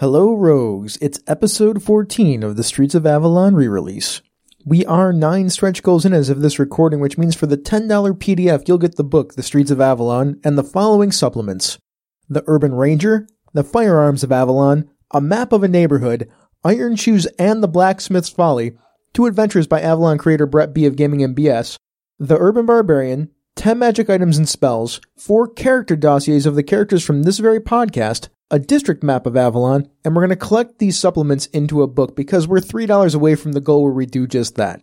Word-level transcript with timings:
Hello, 0.00 0.32
Rogues. 0.34 0.96
It's 1.02 1.20
episode 1.26 1.82
14 1.82 2.42
of 2.42 2.56
the 2.56 2.64
Streets 2.64 2.94
of 2.94 3.04
Avalon 3.04 3.54
re 3.54 3.68
release. 3.68 4.22
We 4.64 4.86
are 4.86 5.12
nine 5.12 5.50
stretch 5.50 5.82
goals 5.82 6.06
in 6.06 6.14
as 6.14 6.30
of 6.30 6.40
this 6.40 6.58
recording, 6.58 7.00
which 7.00 7.18
means 7.18 7.36
for 7.36 7.44
the 7.44 7.58
$10 7.58 7.86
PDF, 8.14 8.66
you'll 8.66 8.78
get 8.78 8.96
the 8.96 9.04
book, 9.04 9.34
The 9.34 9.42
Streets 9.42 9.70
of 9.70 9.78
Avalon, 9.78 10.40
and 10.42 10.56
the 10.56 10.64
following 10.64 11.12
supplements 11.12 11.76
The 12.30 12.42
Urban 12.46 12.72
Ranger, 12.72 13.28
The 13.52 13.62
Firearms 13.62 14.24
of 14.24 14.32
Avalon, 14.32 14.88
A 15.10 15.20
Map 15.20 15.52
of 15.52 15.62
a 15.62 15.68
Neighborhood, 15.68 16.30
Iron 16.64 16.96
Shoes 16.96 17.26
and 17.38 17.62
the 17.62 17.68
Blacksmith's 17.68 18.30
Folly, 18.30 18.78
Two 19.12 19.26
Adventures 19.26 19.66
by 19.66 19.82
Avalon 19.82 20.16
creator 20.16 20.46
Brett 20.46 20.72
B. 20.72 20.86
of 20.86 20.96
Gaming 20.96 21.20
MBS, 21.34 21.76
The 22.18 22.38
Urban 22.38 22.64
Barbarian, 22.64 23.28
10 23.56 23.78
magic 23.78 24.08
items 24.08 24.38
and 24.38 24.48
spells, 24.48 24.98
4 25.18 25.48
character 25.48 25.94
dossiers 25.94 26.46
of 26.46 26.54
the 26.54 26.62
characters 26.62 27.04
from 27.04 27.24
this 27.24 27.36
very 27.36 27.60
podcast, 27.60 28.30
a 28.50 28.58
district 28.58 29.02
map 29.02 29.26
of 29.26 29.36
Avalon, 29.36 29.88
and 30.04 30.14
we're 30.14 30.22
going 30.22 30.30
to 30.30 30.36
collect 30.36 30.78
these 30.78 30.98
supplements 30.98 31.46
into 31.46 31.82
a 31.82 31.86
book 31.86 32.16
because 32.16 32.48
we're 32.48 32.58
$3 32.58 33.14
away 33.14 33.34
from 33.34 33.52
the 33.52 33.60
goal 33.60 33.84
where 33.84 33.92
we 33.92 34.06
do 34.06 34.26
just 34.26 34.56
that. 34.56 34.82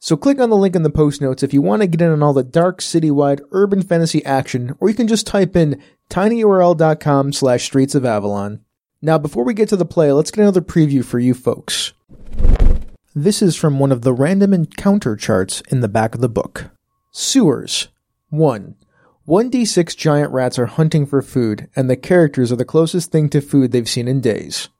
So 0.00 0.16
click 0.16 0.38
on 0.38 0.50
the 0.50 0.56
link 0.56 0.76
in 0.76 0.84
the 0.84 0.90
post 0.90 1.20
notes 1.20 1.42
if 1.42 1.52
you 1.52 1.60
want 1.60 1.82
to 1.82 1.88
get 1.88 2.00
in 2.00 2.10
on 2.10 2.22
all 2.22 2.32
the 2.32 2.44
dark 2.44 2.80
citywide 2.80 3.40
urban 3.50 3.82
fantasy 3.82 4.24
action, 4.24 4.76
or 4.78 4.88
you 4.88 4.94
can 4.94 5.08
just 5.08 5.26
type 5.26 5.56
in 5.56 5.82
tinyurl.com 6.08 7.32
slash 7.32 7.64
streets 7.64 7.96
of 7.96 8.04
Avalon. 8.04 8.60
Now 9.02 9.18
before 9.18 9.44
we 9.44 9.54
get 9.54 9.68
to 9.70 9.76
the 9.76 9.84
play, 9.84 10.12
let's 10.12 10.30
get 10.30 10.42
another 10.42 10.60
preview 10.60 11.04
for 11.04 11.18
you 11.18 11.34
folks. 11.34 11.92
This 13.14 13.42
is 13.42 13.56
from 13.56 13.80
one 13.80 13.90
of 13.90 14.02
the 14.02 14.12
random 14.12 14.54
encounter 14.54 15.16
charts 15.16 15.60
in 15.68 15.80
the 15.80 15.88
back 15.88 16.14
of 16.14 16.20
the 16.20 16.28
book. 16.28 16.70
Sewers. 17.10 17.88
1. 18.30 18.76
1d6 19.28 19.94
giant 19.94 20.32
rats 20.32 20.58
are 20.58 20.64
hunting 20.64 21.04
for 21.04 21.20
food, 21.20 21.68
and 21.76 21.90
the 21.90 21.96
characters 21.96 22.50
are 22.50 22.56
the 22.56 22.64
closest 22.64 23.12
thing 23.12 23.28
to 23.28 23.42
food 23.42 23.72
they've 23.72 23.86
seen 23.86 24.08
in 24.08 24.22
days. 24.22 24.70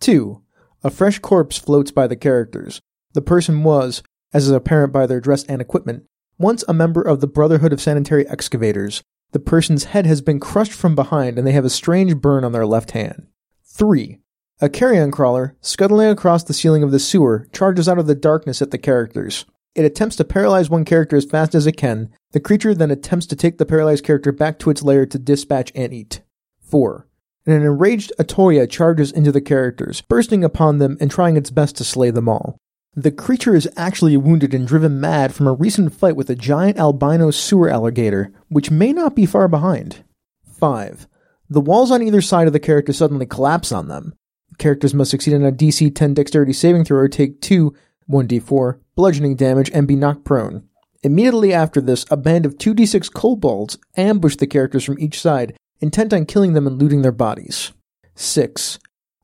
2. 0.00 0.42
A 0.82 0.90
fresh 0.90 1.20
corpse 1.20 1.56
floats 1.56 1.92
by 1.92 2.08
the 2.08 2.16
characters. 2.16 2.80
The 3.12 3.22
person 3.22 3.62
was, 3.62 4.02
as 4.34 4.46
is 4.46 4.50
apparent 4.50 4.92
by 4.92 5.06
their 5.06 5.20
dress 5.20 5.44
and 5.44 5.60
equipment, 5.60 6.02
once 6.36 6.64
a 6.66 6.74
member 6.74 7.00
of 7.00 7.20
the 7.20 7.28
Brotherhood 7.28 7.72
of 7.72 7.80
Sanitary 7.80 8.26
Excavators. 8.26 9.04
The 9.30 9.38
person's 9.38 9.84
head 9.84 10.04
has 10.06 10.20
been 10.20 10.40
crushed 10.40 10.72
from 10.72 10.96
behind, 10.96 11.38
and 11.38 11.46
they 11.46 11.52
have 11.52 11.64
a 11.64 11.70
strange 11.70 12.16
burn 12.16 12.42
on 12.42 12.50
their 12.50 12.66
left 12.66 12.90
hand. 12.90 13.28
3. 13.66 14.18
A 14.60 14.68
carrion 14.68 15.12
crawler, 15.12 15.56
scuttling 15.60 16.08
across 16.08 16.42
the 16.42 16.54
ceiling 16.54 16.82
of 16.82 16.90
the 16.90 16.98
sewer, 16.98 17.46
charges 17.52 17.88
out 17.88 18.00
of 18.00 18.08
the 18.08 18.16
darkness 18.16 18.60
at 18.60 18.72
the 18.72 18.78
characters. 18.78 19.46
It 19.74 19.84
attempts 19.86 20.16
to 20.16 20.24
paralyze 20.24 20.68
one 20.68 20.84
character 20.84 21.16
as 21.16 21.24
fast 21.24 21.54
as 21.54 21.66
it 21.66 21.76
can. 21.76 22.10
The 22.32 22.40
creature 22.40 22.74
then 22.74 22.90
attempts 22.90 23.26
to 23.26 23.36
take 23.36 23.58
the 23.58 23.64
paralyzed 23.64 24.04
character 24.04 24.30
back 24.30 24.58
to 24.60 24.70
its 24.70 24.82
lair 24.82 25.06
to 25.06 25.18
dispatch 25.18 25.72
and 25.74 25.94
eat. 25.94 26.20
4. 26.60 27.06
And 27.46 27.54
an 27.54 27.62
enraged 27.62 28.12
Atoya 28.18 28.68
charges 28.68 29.10
into 29.10 29.32
the 29.32 29.40
characters, 29.40 30.02
bursting 30.02 30.44
upon 30.44 30.78
them 30.78 30.98
and 31.00 31.10
trying 31.10 31.36
its 31.36 31.50
best 31.50 31.76
to 31.76 31.84
slay 31.84 32.10
them 32.10 32.28
all. 32.28 32.58
The 32.94 33.10
creature 33.10 33.54
is 33.54 33.68
actually 33.74 34.18
wounded 34.18 34.52
and 34.52 34.68
driven 34.68 35.00
mad 35.00 35.34
from 35.34 35.46
a 35.46 35.54
recent 35.54 35.94
fight 35.94 36.14
with 36.14 36.28
a 36.28 36.34
giant 36.34 36.78
albino 36.78 37.30
sewer 37.30 37.70
alligator, 37.70 38.30
which 38.50 38.70
may 38.70 38.92
not 38.92 39.16
be 39.16 39.24
far 39.24 39.48
behind. 39.48 40.04
5. 40.44 41.08
The 41.48 41.60
walls 41.62 41.90
on 41.90 42.02
either 42.02 42.20
side 42.20 42.46
of 42.46 42.52
the 42.52 42.60
character 42.60 42.92
suddenly 42.92 43.24
collapse 43.24 43.72
on 43.72 43.88
them. 43.88 44.14
Characters 44.58 44.92
must 44.92 45.10
succeed 45.10 45.34
on 45.34 45.42
a 45.42 45.50
DC 45.50 45.94
10 45.94 46.12
dexterity 46.12 46.52
saving 46.52 46.84
throw 46.84 46.98
or 46.98 47.08
take 47.08 47.40
2 47.40 47.74
1d4 48.08 48.78
bludgeoning 48.94 49.36
damage 49.36 49.70
and 49.72 49.88
be 49.88 49.96
knocked 49.96 50.24
prone. 50.24 50.68
Immediately 51.02 51.52
after 51.52 51.80
this, 51.80 52.04
a 52.10 52.16
band 52.16 52.46
of 52.46 52.58
2d6 52.58 53.12
kobolds 53.12 53.78
ambush 53.96 54.36
the 54.36 54.46
characters 54.46 54.84
from 54.84 54.98
each 55.00 55.20
side, 55.20 55.56
intent 55.80 56.12
on 56.12 56.26
killing 56.26 56.52
them 56.52 56.66
and 56.66 56.80
looting 56.80 57.02
their 57.02 57.10
bodies. 57.10 57.72
6. 58.14 58.78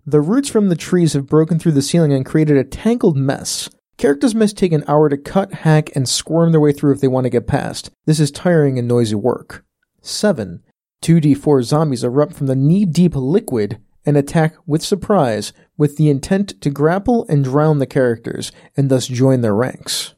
The 0.04 0.20
roots 0.20 0.48
from 0.48 0.70
the 0.70 0.76
trees 0.76 1.12
have 1.12 1.26
broken 1.26 1.58
through 1.58 1.72
the 1.72 1.82
ceiling 1.82 2.12
and 2.12 2.26
created 2.26 2.56
a 2.56 2.64
tangled 2.64 3.16
mess. 3.16 3.68
Characters 3.98 4.34
must 4.34 4.56
take 4.56 4.72
an 4.72 4.84
hour 4.88 5.08
to 5.08 5.16
cut, 5.16 5.52
hack, 5.52 5.94
and 5.94 6.08
squirm 6.08 6.52
their 6.52 6.60
way 6.60 6.72
through 6.72 6.92
if 6.92 7.00
they 7.00 7.08
want 7.08 7.24
to 7.24 7.30
get 7.30 7.46
past. 7.46 7.90
This 8.06 8.18
is 8.18 8.30
tiring 8.30 8.78
and 8.78 8.88
noisy 8.88 9.16
work. 9.16 9.64
7. 10.02 10.62
2d4 11.02 11.62
zombies 11.62 12.02
erupt 12.02 12.34
from 12.34 12.46
the 12.46 12.56
knee 12.56 12.84
deep 12.84 13.14
liquid 13.14 13.78
and 14.08 14.16
attack 14.16 14.54
with 14.64 14.82
surprise 14.82 15.52
with 15.76 15.98
the 15.98 16.08
intent 16.08 16.58
to 16.62 16.70
grapple 16.70 17.26
and 17.28 17.44
drown 17.44 17.78
the 17.78 17.86
characters 17.86 18.50
and 18.74 18.88
thus 18.88 19.06
join 19.06 19.42
their 19.42 19.54
ranks. 19.54 20.14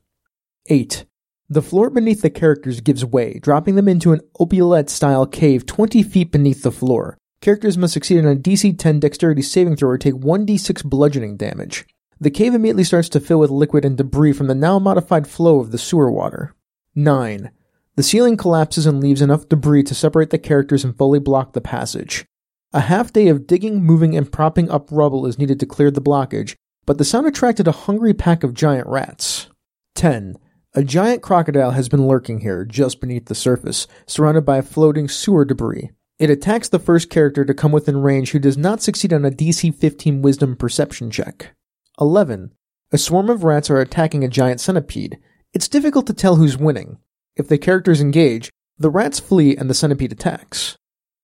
8. 0.68 1.04
The 1.48 1.60
floor 1.60 1.90
beneath 1.90 2.22
the 2.22 2.30
characters 2.30 2.80
gives 2.80 3.04
way, 3.04 3.40
dropping 3.40 3.74
them 3.74 3.88
into 3.88 4.12
an 4.12 4.20
oubliette 4.40 4.88
style 4.88 5.26
cave 5.26 5.66
20 5.66 6.04
feet 6.04 6.30
beneath 6.30 6.62
the 6.62 6.70
floor. 6.70 7.18
Characters 7.40 7.76
must 7.76 7.92
succeed 7.92 8.24
on 8.24 8.30
a 8.30 8.36
DC 8.36 8.78
10 8.78 9.00
dexterity 9.00 9.42
saving 9.42 9.74
throw 9.74 9.88
or 9.88 9.98
take 9.98 10.14
1d6 10.14 10.84
bludgeoning 10.84 11.36
damage. 11.36 11.84
The 12.20 12.30
cave 12.30 12.54
immediately 12.54 12.84
starts 12.84 13.08
to 13.08 13.18
fill 13.18 13.40
with 13.40 13.50
liquid 13.50 13.84
and 13.84 13.96
debris 13.96 14.34
from 14.34 14.46
the 14.46 14.54
now 14.54 14.78
modified 14.78 15.26
flow 15.26 15.58
of 15.58 15.72
the 15.72 15.78
sewer 15.78 16.12
water. 16.12 16.54
9. 16.94 17.50
The 17.96 18.04
ceiling 18.04 18.36
collapses 18.36 18.86
and 18.86 19.00
leaves 19.00 19.20
enough 19.20 19.48
debris 19.48 19.82
to 19.82 19.96
separate 19.96 20.30
the 20.30 20.38
characters 20.38 20.84
and 20.84 20.96
fully 20.96 21.18
block 21.18 21.54
the 21.54 21.60
passage. 21.60 22.24
A 22.72 22.80
half 22.82 23.12
day 23.12 23.26
of 23.26 23.48
digging, 23.48 23.82
moving, 23.82 24.16
and 24.16 24.30
propping 24.30 24.70
up 24.70 24.90
rubble 24.92 25.26
is 25.26 25.38
needed 25.38 25.58
to 25.58 25.66
clear 25.66 25.90
the 25.90 26.00
blockage, 26.00 26.54
but 26.86 26.98
the 26.98 27.04
sound 27.04 27.26
attracted 27.26 27.66
a 27.66 27.72
hungry 27.72 28.14
pack 28.14 28.44
of 28.44 28.54
giant 28.54 28.86
rats. 28.86 29.48
10. 29.96 30.36
A 30.74 30.84
giant 30.84 31.20
crocodile 31.20 31.72
has 31.72 31.88
been 31.88 32.06
lurking 32.06 32.42
here, 32.42 32.64
just 32.64 33.00
beneath 33.00 33.26
the 33.26 33.34
surface, 33.34 33.88
surrounded 34.06 34.42
by 34.42 34.60
floating 34.60 35.08
sewer 35.08 35.44
debris. 35.44 35.90
It 36.20 36.30
attacks 36.30 36.68
the 36.68 36.78
first 36.78 37.10
character 37.10 37.44
to 37.44 37.54
come 37.54 37.72
within 37.72 38.02
range 38.02 38.30
who 38.30 38.38
does 38.38 38.56
not 38.56 38.80
succeed 38.80 39.12
on 39.12 39.24
a 39.24 39.32
DC 39.32 39.74
15 39.74 40.22
Wisdom 40.22 40.54
Perception 40.54 41.10
check. 41.10 41.56
11. 42.00 42.52
A 42.92 42.98
swarm 42.98 43.30
of 43.30 43.42
rats 43.42 43.68
are 43.68 43.80
attacking 43.80 44.22
a 44.22 44.28
giant 44.28 44.60
centipede. 44.60 45.18
It's 45.52 45.66
difficult 45.66 46.06
to 46.06 46.14
tell 46.14 46.36
who's 46.36 46.56
winning. 46.56 46.98
If 47.36 47.48
the 47.48 47.58
characters 47.58 48.00
engage, 48.00 48.48
the 48.78 48.90
rats 48.90 49.18
flee 49.18 49.56
and 49.56 49.68
the 49.68 49.74
centipede 49.74 50.12
attacks. 50.12 50.76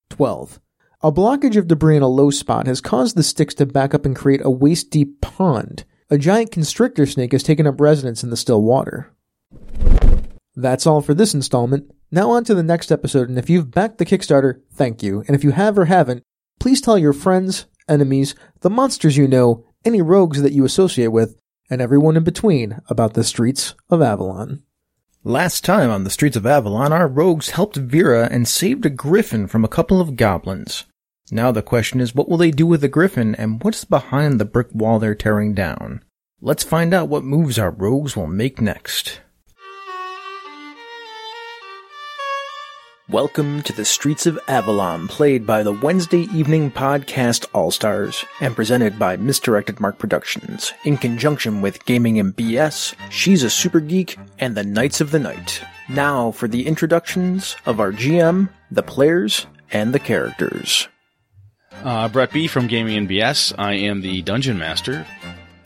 12. 0.09 0.59
A 1.01 1.11
blockage 1.11 1.57
of 1.57 1.67
debris 1.67 1.97
in 1.97 2.01
a 2.01 2.07
low 2.07 2.31
spot 2.31 2.65
has 2.65 2.81
caused 2.81 3.15
the 3.15 3.21
sticks 3.21 3.53
to 3.55 3.67
back 3.67 3.93
up 3.93 4.03
and 4.03 4.15
create 4.15 4.41
a 4.43 4.49
waist 4.49 4.89
deep 4.89 5.21
pond. 5.21 5.85
A 6.09 6.17
giant 6.17 6.51
constrictor 6.51 7.05
snake 7.05 7.33
has 7.33 7.43
taken 7.43 7.67
up 7.67 7.79
residence 7.79 8.23
in 8.23 8.31
the 8.31 8.35
still 8.35 8.63
water. 8.63 9.13
That's 10.55 10.87
all 10.87 11.01
for 11.01 11.13
this 11.13 11.35
installment. 11.35 11.93
Now 12.09 12.31
on 12.31 12.43
to 12.45 12.55
the 12.55 12.63
next 12.63 12.91
episode, 12.91 13.29
and 13.29 13.37
if 13.37 13.47
you've 13.47 13.69
backed 13.69 13.99
the 13.99 14.07
Kickstarter, 14.07 14.61
thank 14.73 15.03
you. 15.03 15.23
And 15.27 15.35
if 15.35 15.43
you 15.43 15.51
have 15.51 15.77
or 15.77 15.85
haven't, 15.85 16.23
please 16.59 16.81
tell 16.81 16.97
your 16.97 17.13
friends, 17.13 17.67
enemies, 17.87 18.33
the 18.61 18.71
monsters 18.71 19.17
you 19.17 19.27
know, 19.27 19.67
any 19.85 20.01
rogues 20.01 20.41
that 20.41 20.53
you 20.53 20.65
associate 20.65 21.11
with, 21.11 21.37
and 21.69 21.79
everyone 21.79 22.17
in 22.17 22.23
between 22.23 22.81
about 22.89 23.13
the 23.13 23.23
streets 23.23 23.75
of 23.91 24.01
Avalon. 24.01 24.63
Last 25.27 25.65
time 25.65 25.89
on 25.89 26.05
the 26.05 26.09
streets 26.09 26.37
of 26.37 26.45
Avalon, 26.45 26.93
our 26.93 27.05
rogues 27.05 27.49
helped 27.49 27.75
Vera 27.75 28.29
and 28.31 28.47
saved 28.47 28.85
a 28.85 28.89
griffin 28.89 29.45
from 29.45 29.65
a 29.65 29.67
couple 29.67 29.99
of 29.99 30.15
goblins. 30.15 30.85
Now 31.31 31.51
the 31.51 31.61
question 31.61 31.99
is, 31.99 32.15
what 32.15 32.29
will 32.29 32.37
they 32.37 32.49
do 32.49 32.65
with 32.65 32.79
the 32.79 32.87
griffin, 32.87 33.35
and 33.35 33.61
what's 33.61 33.83
behind 33.83 34.39
the 34.39 34.45
brick 34.45 34.69
wall 34.71 34.99
they're 34.99 35.13
tearing 35.13 35.53
down? 35.53 36.01
Let's 36.39 36.63
find 36.63 36.93
out 36.93 37.09
what 37.09 37.25
moves 37.25 37.59
our 37.59 37.71
rogues 37.71 38.15
will 38.15 38.27
make 38.27 38.61
next. 38.61 39.19
Welcome 43.09 43.61
to 43.61 43.71
the 43.71 43.85
Streets 43.85 44.25
of 44.25 44.37
Avalon, 44.49 45.07
played 45.07 45.47
by 45.47 45.63
the 45.63 45.71
Wednesday 45.71 46.27
Evening 46.35 46.69
Podcast 46.69 47.47
All 47.53 47.71
Stars, 47.71 48.25
and 48.41 48.53
presented 48.53 48.99
by 48.99 49.15
Misdirected 49.15 49.79
Mark 49.79 49.97
Productions, 49.97 50.73
in 50.83 50.97
conjunction 50.97 51.61
with 51.61 51.85
Gaming 51.85 52.19
and 52.19 52.35
BS, 52.35 52.95
She's 53.09 53.43
a 53.43 53.49
Super 53.49 53.79
Geek, 53.79 54.17
and 54.39 54.55
the 54.55 54.65
Knights 54.65 54.99
of 54.99 55.11
the 55.11 55.19
Night. 55.19 55.63
Now 55.87 56.31
for 56.31 56.49
the 56.49 56.67
introductions 56.67 57.55
of 57.65 57.79
our 57.79 57.93
GM, 57.93 58.49
the 58.71 58.83
players, 58.83 59.47
and 59.71 59.93
the 59.93 59.99
characters. 59.99 60.89
Uh, 61.85 62.09
Brett 62.09 62.33
B 62.33 62.45
from 62.45 62.67
Gaming 62.67 62.97
and 62.97 63.09
BS. 63.09 63.53
I 63.57 63.75
am 63.75 64.01
the 64.01 64.21
Dungeon 64.21 64.59
Master. 64.59 65.07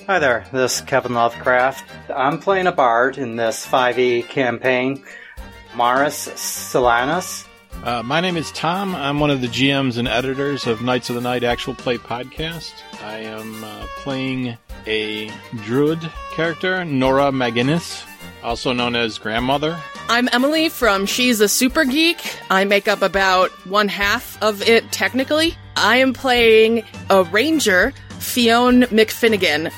Hi 0.06 0.20
there, 0.20 0.46
this 0.54 0.76
is 0.76 0.82
Kevin 0.82 1.16
Lovecraft. 1.16 1.86
I'm 2.14 2.38
playing 2.38 2.68
a 2.68 2.72
bard 2.72 3.18
in 3.18 3.36
this 3.36 3.66
5e 3.66 4.28
campaign. 4.30 5.04
Maris 5.76 6.28
Silanus. 6.30 7.48
Uh, 7.84 8.04
my 8.04 8.22
name 8.22 8.38
is 8.38 8.52
Tom. 8.52 8.94
I'm 8.96 9.20
one 9.20 9.32
of 9.32 9.42
the 9.42 9.48
GMs 9.48 9.98
and 9.98 10.08
editors 10.08 10.68
of 10.68 10.82
Knights 10.82 11.10
of 11.10 11.16
the 11.16 11.22
Night 11.22 11.44
Actual 11.44 11.74
Play 11.74 11.98
podcast. 11.98 12.74
I 13.04 13.18
am 13.20 13.64
uh, 13.64 13.86
playing 13.98 14.58
a 14.86 15.32
druid 15.64 16.00
character, 16.34 16.86
Nora 16.86 17.32
McGinnis, 17.32 18.06
also 18.44 18.72
known 18.74 18.96
as 18.96 19.18
Grandmother. 19.18 19.80
I'm 20.10 20.30
Emily 20.32 20.70
from 20.70 21.06
She's 21.06 21.40
a 21.42 21.48
Super 21.48 21.86
Geek. 21.86 22.20
I 22.52 22.66
make 22.66 22.88
up 22.88 23.02
about 23.02 23.50
one 23.66 23.88
half 23.88 24.42
of 24.44 24.62
it 24.62 24.92
technically. 24.92 25.56
I 25.76 25.98
am 25.98 26.14
playing 26.14 26.84
a 27.10 27.24
ranger, 27.24 27.94
Fionn 28.20 28.84
McFinnigan. 28.84 29.72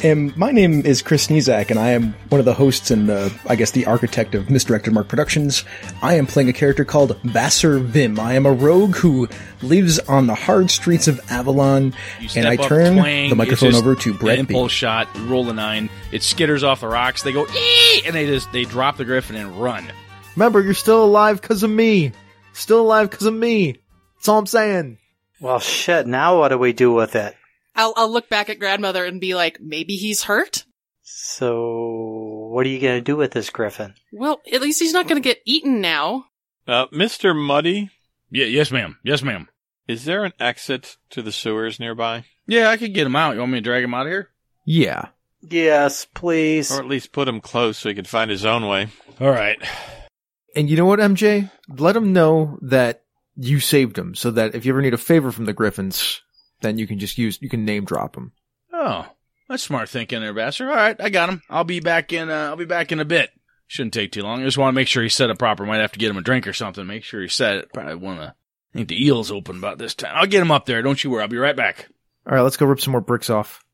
And 0.00 0.36
my 0.36 0.52
name 0.52 0.86
is 0.86 1.02
Chris 1.02 1.26
Nizak, 1.26 1.70
and 1.70 1.78
I 1.78 1.90
am 1.90 2.14
one 2.28 2.38
of 2.38 2.44
the 2.44 2.54
hosts 2.54 2.92
and, 2.92 3.10
uh, 3.10 3.30
I 3.48 3.56
guess, 3.56 3.72
the 3.72 3.86
architect 3.86 4.36
of 4.36 4.48
Misdirected 4.48 4.92
Mark 4.92 5.08
Productions. 5.08 5.64
I 6.02 6.14
am 6.14 6.26
playing 6.26 6.48
a 6.48 6.52
character 6.52 6.84
called 6.84 7.20
Vassar 7.22 7.80
Vim. 7.80 8.20
I 8.20 8.34
am 8.34 8.46
a 8.46 8.52
rogue 8.52 8.94
who 8.94 9.28
lives 9.60 9.98
on 9.98 10.28
the 10.28 10.36
hard 10.36 10.70
streets 10.70 11.08
of 11.08 11.20
Avalon, 11.32 11.94
and 12.36 12.46
I 12.46 12.54
up, 12.54 12.68
turn 12.68 12.94
twang, 12.98 13.30
the 13.30 13.34
microphone 13.34 13.74
over 13.74 13.96
to 13.96 14.14
Brett 14.14 14.38
an 14.38 14.46
B. 14.46 14.68
shot, 14.68 15.08
roll 15.22 15.50
a 15.50 15.52
nine. 15.52 15.90
It 16.12 16.22
skitters 16.22 16.62
off 16.62 16.80
the 16.80 16.88
rocks. 16.88 17.24
They 17.24 17.32
go 17.32 17.46
ee, 17.48 18.02
and 18.06 18.14
they 18.14 18.26
just 18.26 18.52
they 18.52 18.64
drop 18.64 18.98
the 18.98 19.04
griffin 19.04 19.34
and 19.34 19.60
run. 19.60 19.84
Remember, 20.36 20.62
you're 20.62 20.74
still 20.74 21.04
alive 21.04 21.40
because 21.40 21.64
of 21.64 21.70
me. 21.70 22.12
Still 22.52 22.82
alive 22.82 23.10
because 23.10 23.26
of 23.26 23.34
me. 23.34 23.80
That's 24.16 24.28
all 24.28 24.38
I'm 24.38 24.46
saying. 24.46 24.98
Well, 25.40 25.58
shit, 25.58 26.06
now 26.06 26.38
what 26.38 26.48
do 26.48 26.58
we 26.58 26.72
do 26.72 26.92
with 26.92 27.16
it? 27.16 27.34
I'll, 27.78 27.94
I'll 27.96 28.10
look 28.12 28.28
back 28.28 28.50
at 28.50 28.58
grandmother 28.58 29.04
and 29.06 29.20
be 29.20 29.34
like, 29.34 29.58
maybe 29.60 29.96
he's 29.96 30.24
hurt? 30.24 30.64
So, 31.02 32.48
what 32.52 32.66
are 32.66 32.68
you 32.68 32.80
going 32.80 32.98
to 32.98 33.04
do 33.04 33.16
with 33.16 33.30
this 33.32 33.50
griffin? 33.50 33.94
Well, 34.12 34.40
at 34.52 34.60
least 34.60 34.80
he's 34.80 34.92
not 34.92 35.06
going 35.08 35.20
to 35.22 35.26
get 35.26 35.40
eaten 35.46 35.80
now. 35.80 36.26
Uh, 36.66 36.86
Mr. 36.88 37.34
Muddy, 37.34 37.90
Yeah, 38.30 38.46
yes, 38.46 38.70
ma'am. 38.70 38.98
Yes, 39.02 39.22
ma'am. 39.22 39.48
is 39.86 40.04
there 40.04 40.24
an 40.24 40.32
exit 40.40 40.96
to 41.10 41.22
the 41.22 41.32
sewers 41.32 41.78
nearby? 41.80 42.24
Yeah, 42.46 42.68
I 42.70 42.76
could 42.76 42.92
get 42.94 43.06
him 43.06 43.16
out. 43.16 43.34
You 43.34 43.40
want 43.40 43.52
me 43.52 43.58
to 43.58 43.62
drag 43.64 43.84
him 43.84 43.94
out 43.94 44.06
of 44.06 44.10
here? 44.12 44.28
Yeah. 44.64 45.06
Yes, 45.40 46.04
please. 46.06 46.70
Or 46.72 46.80
at 46.80 46.86
least 46.88 47.12
put 47.12 47.28
him 47.28 47.40
close 47.40 47.78
so 47.78 47.88
he 47.88 47.94
can 47.94 48.04
find 48.04 48.30
his 48.30 48.44
own 48.44 48.66
way. 48.66 48.88
All 49.20 49.30
right. 49.30 49.58
And 50.56 50.68
you 50.68 50.76
know 50.76 50.86
what, 50.86 50.98
MJ? 50.98 51.50
Let 51.68 51.94
him 51.96 52.12
know 52.12 52.58
that 52.62 53.04
you 53.36 53.60
saved 53.60 53.96
him 53.96 54.14
so 54.14 54.30
that 54.32 54.54
if 54.54 54.66
you 54.66 54.72
ever 54.72 54.82
need 54.82 54.94
a 54.94 54.98
favor 54.98 55.30
from 55.30 55.44
the 55.44 55.52
Griffins, 55.52 56.22
then 56.60 56.78
you 56.78 56.86
can 56.86 56.98
just 56.98 57.18
use, 57.18 57.38
you 57.40 57.48
can 57.48 57.64
name 57.64 57.84
drop 57.84 58.14
them. 58.14 58.32
Oh, 58.72 59.06
that's 59.48 59.62
smart 59.62 59.88
thinking 59.88 60.20
there, 60.20 60.32
Vassar. 60.32 60.68
All 60.68 60.76
right, 60.76 61.00
I 61.00 61.10
got 61.10 61.28
him. 61.28 61.42
I'll 61.48 61.64
be 61.64 61.80
back 61.80 62.12
in. 62.12 62.30
Uh, 62.30 62.48
I'll 62.48 62.56
be 62.56 62.64
back 62.64 62.92
in 62.92 63.00
a 63.00 63.04
bit. 63.04 63.30
Shouldn't 63.66 63.94
take 63.94 64.12
too 64.12 64.22
long. 64.22 64.40
I 64.40 64.44
just 64.44 64.58
want 64.58 64.72
to 64.72 64.76
make 64.76 64.88
sure 64.88 65.02
he's 65.02 65.14
set 65.14 65.30
up 65.30 65.38
proper. 65.38 65.66
Might 65.66 65.80
have 65.80 65.92
to 65.92 65.98
get 65.98 66.10
him 66.10 66.16
a 66.16 66.22
drink 66.22 66.46
or 66.46 66.52
something. 66.52 66.86
Make 66.86 67.04
sure 67.04 67.20
he's 67.20 67.34
set. 67.34 67.72
Probably 67.72 67.94
want 67.96 68.20
to. 68.20 68.34
I 68.74 68.78
think 68.78 68.88
the 68.88 69.04
eel's 69.04 69.30
open 69.30 69.58
about 69.58 69.78
this 69.78 69.94
time. 69.94 70.12
I'll 70.14 70.26
get 70.26 70.42
him 70.42 70.50
up 70.50 70.66
there. 70.66 70.82
Don't 70.82 71.02
you 71.02 71.10
worry. 71.10 71.22
I'll 71.22 71.28
be 71.28 71.36
right 71.36 71.56
back. 71.56 71.88
All 72.26 72.34
right, 72.34 72.42
let's 72.42 72.56
go 72.56 72.66
rip 72.66 72.80
some 72.80 72.92
more 72.92 73.00
bricks 73.00 73.30
off. 73.30 73.64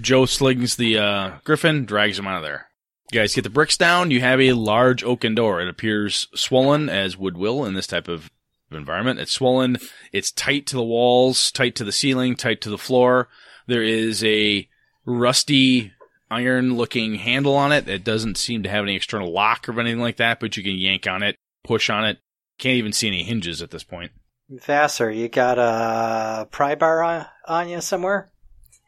Joe 0.00 0.26
slings 0.26 0.76
the 0.76 0.98
uh, 0.98 1.30
griffin, 1.44 1.84
drags 1.84 2.18
him 2.18 2.26
out 2.26 2.38
of 2.38 2.42
there. 2.42 2.68
You 3.12 3.20
guys 3.20 3.34
get 3.34 3.42
the 3.42 3.50
bricks 3.50 3.76
down. 3.76 4.10
You 4.10 4.20
have 4.20 4.40
a 4.40 4.52
large 4.52 5.02
oaken 5.02 5.34
door. 5.34 5.60
It 5.60 5.68
appears 5.68 6.28
swollen, 6.34 6.88
as 6.88 7.16
wood 7.16 7.36
will 7.36 7.64
in 7.64 7.74
this 7.74 7.86
type 7.86 8.08
of 8.08 8.30
environment. 8.70 9.20
It's 9.20 9.32
swollen. 9.32 9.78
It's 10.12 10.30
tight 10.32 10.66
to 10.66 10.76
the 10.76 10.84
walls, 10.84 11.50
tight 11.50 11.74
to 11.76 11.84
the 11.84 11.92
ceiling, 11.92 12.36
tight 12.36 12.60
to 12.62 12.70
the 12.70 12.78
floor. 12.78 13.28
There 13.66 13.82
is 13.82 14.22
a 14.24 14.68
rusty 15.04 15.92
iron 16.30 16.76
looking 16.76 17.14
handle 17.16 17.54
on 17.54 17.72
it. 17.72 17.88
It 17.88 18.04
doesn't 18.04 18.36
seem 18.36 18.62
to 18.62 18.68
have 18.68 18.84
any 18.84 18.96
external 18.96 19.32
lock 19.32 19.68
or 19.68 19.78
anything 19.80 20.00
like 20.00 20.16
that, 20.16 20.40
but 20.40 20.56
you 20.56 20.62
can 20.62 20.76
yank 20.76 21.06
on 21.06 21.22
it, 21.22 21.36
push 21.64 21.90
on 21.90 22.04
it. 22.04 22.18
Can't 22.58 22.76
even 22.76 22.92
see 22.92 23.08
any 23.08 23.22
hinges 23.22 23.62
at 23.62 23.70
this 23.70 23.84
point. 23.84 24.12
Vassar, 24.50 25.10
you 25.10 25.28
got 25.28 25.58
a 25.58 26.46
pry 26.46 26.74
bar 26.74 27.02
on, 27.02 27.26
on 27.46 27.68
you 27.68 27.80
somewhere? 27.80 28.30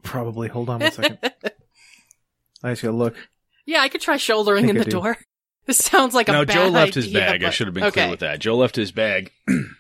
Probably. 0.03 0.49
Hold 0.49 0.71
on 0.71 0.81
one 0.81 0.93
second. 0.93 1.19
I 2.63 2.71
just 2.71 2.83
gotta 2.83 2.97
look. 2.97 3.17
Yeah, 3.67 3.81
I 3.81 3.89
could 3.89 4.01
try 4.01 4.17
shouldering 4.17 4.65
Think 4.67 4.77
in 4.77 4.81
I 4.81 4.85
the 4.85 4.91
do. 4.91 5.01
door. 5.01 5.19
This 5.67 5.79
sounds 5.79 6.15
like 6.15 6.29
a 6.29 6.33
no, 6.33 6.45
bad 6.45 6.55
Joe 6.55 6.69
left 6.69 6.95
his 6.95 7.07
idea, 7.07 7.21
bag. 7.21 7.45
I 7.45 7.51
should 7.51 7.67
have 7.67 7.75
been 7.75 7.85
okay. 7.85 8.03
clear 8.03 8.11
with 8.11 8.21
that. 8.21 8.41
Joe 8.41 8.57
left 8.57 8.77
his 8.77 8.93
bag. 8.93 9.33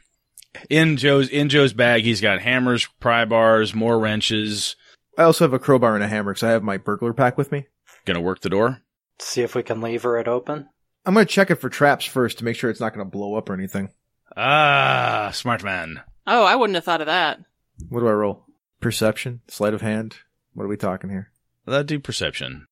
in 0.71 0.97
Joe's 0.97 1.29
in 1.29 1.49
Joe's 1.49 1.73
bag, 1.73 2.03
he's 2.05 2.21
got 2.21 2.41
hammers, 2.41 2.87
pry 3.01 3.25
bars, 3.25 3.75
more 3.75 3.99
wrenches. 3.99 4.77
I 5.19 5.25
also 5.25 5.45
have 5.45 5.53
a 5.53 5.59
crowbar 5.59 5.95
and 5.95 6.05
a 6.05 6.09
hammer 6.09 6.33
because 6.33 6.43
I 6.43 6.51
have 6.51 6.63
my 6.63 6.77
burglar 6.77 7.13
pack 7.13 7.37
with 7.37 7.51
me. 7.51 7.67
Gonna 8.05 8.21
work 8.21 8.41
the 8.41 8.49
door. 8.49 8.81
See 9.19 9.43
if 9.43 9.55
we 9.55 9.63
can 9.63 9.81
lever 9.81 10.19
it 10.19 10.29
open. 10.29 10.69
I'm 11.05 11.15
gonna 11.15 11.27
check 11.27 11.51
it 11.51 11.57
for 11.57 11.69
traps 11.69 12.05
first 12.05 12.39
to 12.39 12.45
make 12.45 12.57
sure 12.57 12.71
it's 12.71 12.81
not 12.81 12.93
gonna 12.93 13.05
blow 13.05 13.35
up 13.35 13.49
or 13.51 13.55
anything. 13.55 13.91
Ah, 14.37 15.31
smart 15.33 15.65
man. 15.65 16.03
Oh, 16.27 16.45
I 16.45 16.57
wouldn't 16.57 16.77
have 16.77 16.85
thought 16.85 17.01
of 17.01 17.09
that. 17.09 17.41
What 17.89 18.01
do 18.01 18.09
I 18.09 18.13
roll? 18.13 18.45
Perception? 18.81 19.41
Sleight 19.49 19.75
of 19.75 19.81
hand? 19.81 20.19
What 20.55 20.65
are 20.65 20.69
we 20.69 20.77
talking 20.77 21.11
here? 21.11 21.31
That 21.67 21.87
do 21.87 21.99
perception. 22.01 22.67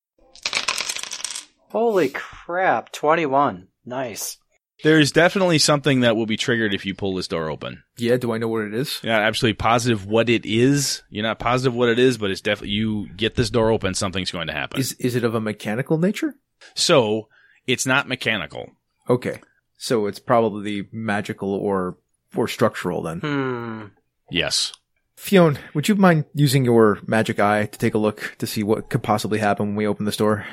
Holy 1.71 2.09
crap, 2.09 2.93
21. 2.93 3.69
Nice. 3.85 4.39
There's 4.85 5.11
definitely 5.11 5.59
something 5.59 6.01
that 6.01 6.15
will 6.15 6.27
be 6.27 6.37
triggered 6.37 6.73
if 6.73 6.87
you 6.87 6.95
pull 6.95 7.15
this 7.15 7.27
door 7.27 7.51
open. 7.51 7.83
Yeah, 7.97 8.17
do 8.17 8.33
I 8.33 8.39
know 8.39 8.47
what 8.47 8.65
it 8.65 8.75
is? 8.75 9.01
You're 9.03 9.13
absolutely 9.13 9.55
positive 9.55 10.07
what 10.07 10.29
it 10.31 10.47
is. 10.47 11.03
You're 11.11 11.25
not 11.25 11.41
positive 11.41 11.75
what 11.75 11.89
it 11.89 11.99
is, 11.99 12.17
but 12.17 12.31
it's 12.31 12.41
definitely 12.41 12.75
you 12.75 13.09
get 13.17 13.35
this 13.35 13.51
door 13.51 13.73
open, 13.73 13.95
something's 13.95 14.31
going 14.31 14.47
to 14.47 14.53
happen. 14.53 14.79
Is 14.79 14.93
is 14.95 15.17
it 15.17 15.25
of 15.25 15.35
a 15.35 15.41
mechanical 15.41 15.99
nature? 15.99 16.35
so 16.75 17.29
it's 17.67 17.87
not 17.87 18.09
mechanical. 18.09 18.71
Okay. 19.11 19.41
So 19.77 20.07
it's 20.07 20.21
probably 20.21 20.89
magical 20.93 21.53
or 21.55 21.99
or 22.37 22.47
structural 22.47 23.03
then. 23.03 23.21
Hmm. 23.21 23.85
Yes. 24.31 24.73
Fionn, 25.17 25.59
would 25.75 25.89
you 25.89 25.97
mind 25.97 26.27
using 26.35 26.65
your 26.65 27.01
magic 27.05 27.41
eye 27.41 27.67
to 27.67 27.79
take 27.79 27.95
a 27.95 27.99
look 27.99 28.37
to 28.39 28.47
see 28.47 28.63
what 28.63 28.89
could 28.91 29.03
possibly 29.03 29.41
happen 29.41 29.67
when 29.69 29.77
we 29.77 29.87
open 29.87 30.05
this 30.05 30.17
door? 30.17 30.47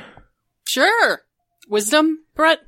Sure. 0.68 1.22
Wisdom, 1.70 2.26
Brett? 2.36 2.62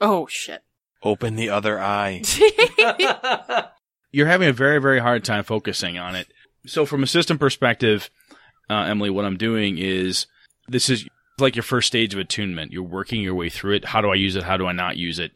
Oh, 0.00 0.26
shit. 0.28 0.62
Open 1.02 1.36
the 1.36 1.50
other 1.50 1.80
eye. 1.80 2.22
you're 4.10 4.26
having 4.26 4.48
a 4.48 4.52
very 4.52 4.80
very 4.80 4.98
hard 4.98 5.24
time 5.24 5.44
focusing 5.44 5.98
on 5.98 6.14
it 6.14 6.28
so 6.66 6.86
from 6.86 7.02
a 7.02 7.06
system 7.06 7.38
perspective 7.38 8.10
uh, 8.70 8.84
emily 8.84 9.10
what 9.10 9.24
i'm 9.24 9.36
doing 9.36 9.78
is 9.78 10.26
this 10.68 10.88
is 10.88 11.06
like 11.38 11.56
your 11.56 11.62
first 11.62 11.86
stage 11.86 12.14
of 12.14 12.20
attunement 12.20 12.72
you're 12.72 12.82
working 12.82 13.22
your 13.22 13.34
way 13.34 13.48
through 13.48 13.74
it 13.74 13.84
how 13.84 14.00
do 14.00 14.10
i 14.10 14.14
use 14.14 14.36
it 14.36 14.42
how 14.42 14.56
do 14.56 14.66
i 14.66 14.72
not 14.72 14.96
use 14.96 15.18
it 15.18 15.32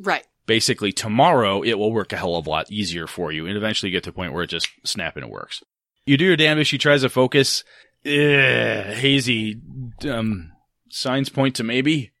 right. 0.00 0.26
basically 0.46 0.92
tomorrow 0.92 1.62
it 1.62 1.74
will 1.74 1.92
work 1.92 2.12
a 2.12 2.16
hell 2.16 2.36
of 2.36 2.46
a 2.46 2.50
lot 2.50 2.70
easier 2.70 3.06
for 3.06 3.32
you 3.32 3.46
and 3.46 3.56
eventually 3.56 3.90
get 3.90 4.04
to 4.04 4.10
a 4.10 4.12
point 4.12 4.32
where 4.32 4.42
it 4.42 4.50
just 4.50 4.68
snap 4.84 5.16
and 5.16 5.24
it 5.24 5.30
works 5.30 5.62
you 6.04 6.16
do 6.16 6.24
your 6.24 6.36
damnedest 6.36 6.70
she 6.70 6.78
tries 6.78 7.02
to 7.02 7.08
focus 7.08 7.64
Ugh, 8.06 8.94
hazy 8.94 9.60
um 10.08 10.52
signs 10.88 11.28
point 11.28 11.56
to 11.56 11.64
maybe 11.64 12.12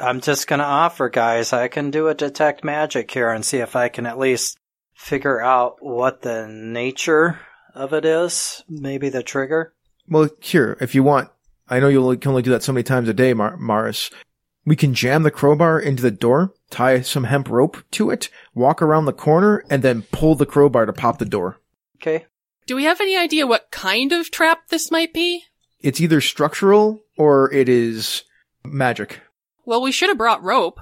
I'm 0.00 0.20
just 0.20 0.46
gonna 0.46 0.64
offer, 0.64 1.08
guys, 1.08 1.52
I 1.52 1.68
can 1.68 1.90
do 1.90 2.08
a 2.08 2.14
detect 2.14 2.62
magic 2.62 3.10
here 3.10 3.30
and 3.30 3.44
see 3.44 3.58
if 3.58 3.74
I 3.74 3.88
can 3.88 4.06
at 4.06 4.18
least 4.18 4.58
figure 4.94 5.40
out 5.40 5.76
what 5.80 6.22
the 6.22 6.46
nature 6.48 7.40
of 7.74 7.92
it 7.92 8.04
is. 8.04 8.62
Maybe 8.68 9.08
the 9.08 9.22
trigger. 9.22 9.74
Well, 10.08 10.28
here, 10.40 10.76
if 10.80 10.94
you 10.94 11.02
want, 11.02 11.30
I 11.68 11.80
know 11.80 11.88
you 11.88 12.16
can 12.16 12.30
only 12.30 12.42
do 12.42 12.50
that 12.50 12.62
so 12.62 12.72
many 12.72 12.82
times 12.82 13.08
a 13.08 13.14
day, 13.14 13.34
Mar- 13.34 13.56
Maris. 13.56 14.10
We 14.64 14.76
can 14.76 14.94
jam 14.94 15.22
the 15.22 15.30
crowbar 15.30 15.80
into 15.80 16.02
the 16.02 16.10
door, 16.10 16.52
tie 16.70 17.00
some 17.00 17.24
hemp 17.24 17.48
rope 17.48 17.78
to 17.92 18.10
it, 18.10 18.28
walk 18.54 18.82
around 18.82 19.06
the 19.06 19.12
corner, 19.12 19.64
and 19.70 19.82
then 19.82 20.02
pull 20.12 20.34
the 20.34 20.46
crowbar 20.46 20.86
to 20.86 20.92
pop 20.92 21.18
the 21.18 21.24
door. 21.24 21.60
Okay. 21.96 22.26
Do 22.68 22.76
we 22.76 22.84
have 22.84 23.00
any 23.00 23.16
idea 23.16 23.46
what 23.46 23.70
kind 23.70 24.12
of 24.12 24.30
trap 24.30 24.68
this 24.68 24.90
might 24.90 25.14
be? 25.14 25.44
It's 25.80 26.02
either 26.02 26.20
structural 26.20 27.00
or 27.16 27.50
it 27.50 27.66
is 27.66 28.24
magic. 28.62 29.20
Well, 29.64 29.80
we 29.80 29.90
should 29.90 30.10
have 30.10 30.18
brought 30.18 30.42
rope. 30.44 30.78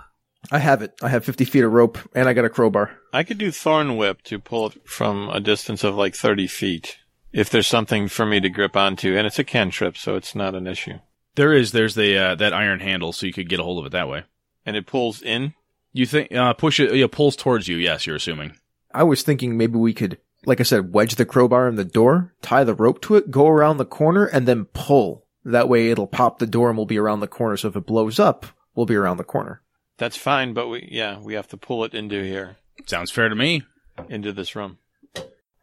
I 0.50 0.58
have 0.58 0.82
it. 0.82 0.94
I 1.00 1.10
have 1.10 1.24
50 1.24 1.44
feet 1.44 1.62
of 1.62 1.72
rope, 1.72 1.96
and 2.12 2.28
I 2.28 2.32
got 2.32 2.44
a 2.44 2.48
crowbar. 2.48 2.90
I 3.12 3.22
could 3.22 3.38
do 3.38 3.52
Thorn 3.52 3.96
Whip 3.96 4.22
to 4.22 4.40
pull 4.40 4.66
it 4.66 4.88
from 4.88 5.28
a 5.28 5.38
distance 5.38 5.84
of 5.84 5.94
like 5.94 6.16
30 6.16 6.48
feet. 6.48 6.98
If 7.32 7.50
there's 7.50 7.68
something 7.68 8.08
for 8.08 8.26
me 8.26 8.40
to 8.40 8.48
grip 8.48 8.76
onto, 8.76 9.16
and 9.16 9.24
it's 9.26 9.38
a 9.38 9.44
cantrip, 9.44 9.96
so 9.96 10.16
it's 10.16 10.34
not 10.34 10.56
an 10.56 10.66
issue. 10.66 10.98
there 11.36 11.52
is 11.52 11.70
there's 11.70 11.94
the 11.94 12.18
uh, 12.18 12.34
that 12.34 12.52
iron 12.52 12.80
handle 12.80 13.12
so 13.12 13.26
you 13.26 13.32
could 13.32 13.48
get 13.48 13.60
a 13.60 13.62
hold 13.62 13.78
of 13.78 13.86
it 13.86 13.92
that 13.92 14.08
way 14.08 14.24
And 14.64 14.74
it 14.74 14.86
pulls 14.88 15.22
in. 15.22 15.54
you 15.92 16.04
think 16.06 16.32
uh 16.32 16.52
push 16.54 16.80
it 16.80 16.92
it 16.92 17.12
pulls 17.12 17.36
towards 17.36 17.68
you 17.68 17.76
yes 17.76 18.06
you're 18.06 18.16
assuming 18.16 18.56
I 18.92 19.02
was 19.02 19.22
thinking 19.22 19.56
maybe 19.56 19.76
we 19.78 19.92
could, 19.92 20.16
like 20.46 20.60
I 20.60 20.62
said, 20.62 20.94
wedge 20.94 21.16
the 21.16 21.26
crowbar 21.26 21.68
in 21.68 21.74
the 21.74 21.84
door, 21.84 22.32
tie 22.40 22.64
the 22.64 22.74
rope 22.74 23.02
to 23.02 23.16
it, 23.16 23.30
go 23.30 23.48
around 23.48 23.76
the 23.76 23.84
corner, 23.84 24.24
and 24.24 24.46
then 24.46 24.64
pull. 24.66 25.26
That 25.44 25.68
way 25.68 25.90
it'll 25.90 26.06
pop 26.06 26.38
the 26.38 26.46
door 26.46 26.68
and 26.68 26.76
we'll 26.76 26.86
be 26.86 26.98
around 26.98 27.20
the 27.20 27.28
corner. 27.28 27.56
So 27.56 27.68
if 27.68 27.76
it 27.76 27.86
blows 27.86 28.18
up, 28.18 28.46
we'll 28.74 28.86
be 28.86 28.96
around 28.96 29.18
the 29.18 29.24
corner. 29.24 29.60
That's 29.98 30.16
fine, 30.16 30.52
but 30.52 30.68
we 30.68 30.88
yeah 30.90 31.18
we 31.18 31.34
have 31.34 31.48
to 31.48 31.56
pull 31.56 31.84
it 31.84 31.94
into 31.94 32.22
here, 32.22 32.56
sounds 32.86 33.10
fair 33.10 33.28
to 33.28 33.34
me 33.34 33.62
into 34.08 34.32
this 34.32 34.54
room. 34.54 34.78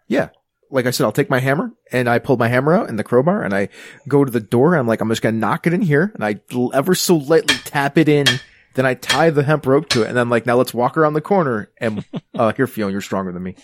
Yeah. 0.07 0.29
Like 0.71 0.87
I 0.87 0.91
said, 0.91 1.03
I'll 1.03 1.11
take 1.11 1.29
my 1.29 1.39
hammer 1.39 1.71
and 1.91 2.09
I 2.09 2.17
pull 2.17 2.37
my 2.37 2.47
hammer 2.47 2.73
out 2.73 2.89
and 2.89 2.97
the 2.97 3.03
crowbar 3.03 3.43
and 3.43 3.53
I 3.53 3.69
go 4.07 4.25
to 4.25 4.31
the 4.31 4.39
door. 4.39 4.75
I'm 4.75 4.87
like, 4.87 5.01
I'm 5.01 5.09
just 5.09 5.21
going 5.21 5.35
to 5.35 5.39
knock 5.39 5.67
it 5.67 5.73
in 5.73 5.83
here 5.83 6.11
and 6.15 6.25
I 6.25 6.39
ever 6.73 6.95
so 6.95 7.15
lightly 7.15 7.55
tap 7.57 7.97
it 7.97 8.09
in. 8.09 8.25
Then 8.73 8.87
I 8.87 8.95
tie 8.95 9.29
the 9.29 9.43
hemp 9.43 9.67
rope 9.67 9.87
to 9.89 10.01
it 10.01 10.09
and 10.09 10.19
I'm 10.19 10.31
like, 10.31 10.47
now 10.47 10.55
let's 10.55 10.73
walk 10.73 10.97
around 10.97 11.13
the 11.13 11.21
corner 11.21 11.69
and, 11.77 12.03
uh, 12.33 12.53
here, 12.53 12.65
Fiona, 12.65 12.91
you're 12.91 13.01
stronger 13.01 13.31
than 13.31 13.43
me. 13.43 13.55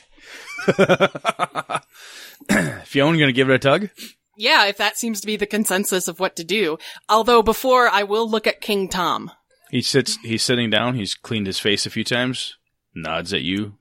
Fiona 2.85 3.17
gonna 3.17 3.31
give 3.31 3.49
it 3.49 3.55
a 3.55 3.59
tug 3.59 3.89
Yeah, 4.37 4.65
if 4.65 4.77
that 4.77 4.97
seems 4.97 5.21
to 5.21 5.27
be 5.27 5.35
the 5.35 5.45
consensus 5.45 6.07
of 6.07 6.19
what 6.19 6.35
to 6.37 6.43
do. 6.43 6.77
Although 7.07 7.43
before 7.43 7.89
I 7.89 8.03
will 8.03 8.29
look 8.29 8.47
at 8.47 8.61
King 8.61 8.89
Tom. 8.89 9.31
He 9.69 9.81
sits. 9.81 10.17
He's 10.23 10.43
sitting 10.43 10.69
down. 10.69 10.95
He's 10.95 11.13
cleaned 11.13 11.47
his 11.47 11.59
face 11.59 11.85
a 11.85 11.89
few 11.91 12.03
times. 12.03 12.57
Nods 12.95 13.33
at 13.33 13.41
you. 13.41 13.75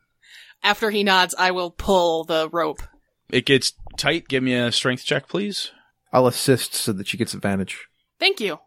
After 0.62 0.90
he 0.90 1.02
nods, 1.02 1.34
I 1.38 1.50
will 1.50 1.70
pull 1.70 2.24
the 2.24 2.48
rope. 2.50 2.82
It 3.30 3.46
gets 3.46 3.72
tight. 3.96 4.28
Give 4.28 4.42
me 4.42 4.54
a 4.54 4.72
strength 4.72 5.04
check, 5.04 5.28
please. 5.28 5.70
I'll 6.12 6.26
assist 6.26 6.74
so 6.74 6.92
that 6.92 7.06
she 7.06 7.16
gets 7.16 7.34
advantage. 7.34 7.86
Thank 8.18 8.40
you. 8.40 8.58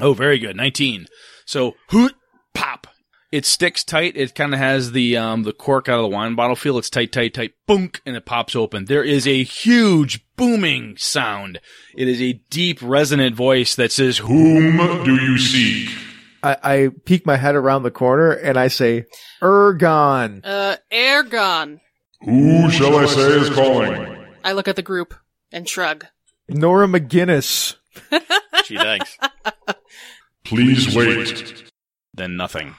Oh, 0.00 0.14
very 0.14 0.38
good. 0.38 0.56
19. 0.56 1.06
So, 1.44 1.74
hoot, 1.88 2.14
pop. 2.54 2.86
It 3.32 3.46
sticks 3.46 3.84
tight. 3.84 4.16
It 4.16 4.34
kind 4.34 4.52
of 4.52 4.58
has 4.58 4.90
the, 4.90 5.16
um, 5.16 5.44
the 5.44 5.52
cork 5.52 5.88
out 5.88 6.00
of 6.00 6.10
the 6.10 6.16
wine 6.16 6.34
bottle 6.34 6.56
feel. 6.56 6.78
It's 6.78 6.90
tight, 6.90 7.12
tight, 7.12 7.34
tight, 7.34 7.52
boonk, 7.68 8.00
and 8.04 8.16
it 8.16 8.24
pops 8.26 8.56
open. 8.56 8.86
There 8.86 9.04
is 9.04 9.26
a 9.26 9.44
huge 9.44 10.26
booming 10.36 10.96
sound. 10.96 11.60
It 11.96 12.08
is 12.08 12.20
a 12.20 12.40
deep, 12.50 12.80
resonant 12.82 13.36
voice 13.36 13.76
that 13.76 13.92
says, 13.92 14.18
Whom 14.18 14.78
do 15.04 15.14
you 15.14 15.38
seek? 15.38 15.90
I, 16.42 16.56
I 16.62 16.90
peek 17.04 17.24
my 17.24 17.36
head 17.36 17.54
around 17.54 17.84
the 17.84 17.90
corner 17.90 18.32
and 18.32 18.58
I 18.58 18.68
say, 18.68 19.04
Urgon. 19.40 20.40
Uh, 20.42 20.76
air 20.90 21.22
gun. 21.22 21.80
Who 22.22 22.70
shall 22.70 22.96
I 22.96 23.06
say 23.06 23.20
is 23.40 23.50
calling? 23.50 24.26
I 24.42 24.52
look 24.52 24.66
at 24.66 24.76
the 24.76 24.82
group 24.82 25.14
and 25.52 25.68
shrug. 25.68 26.06
Nora 26.48 26.86
McGinnis. 26.86 27.76
she 28.64 28.76
thanks. 28.76 29.16
Please 30.44 30.94
wait. 30.96 31.70
then 32.14 32.36
nothing. 32.36 32.74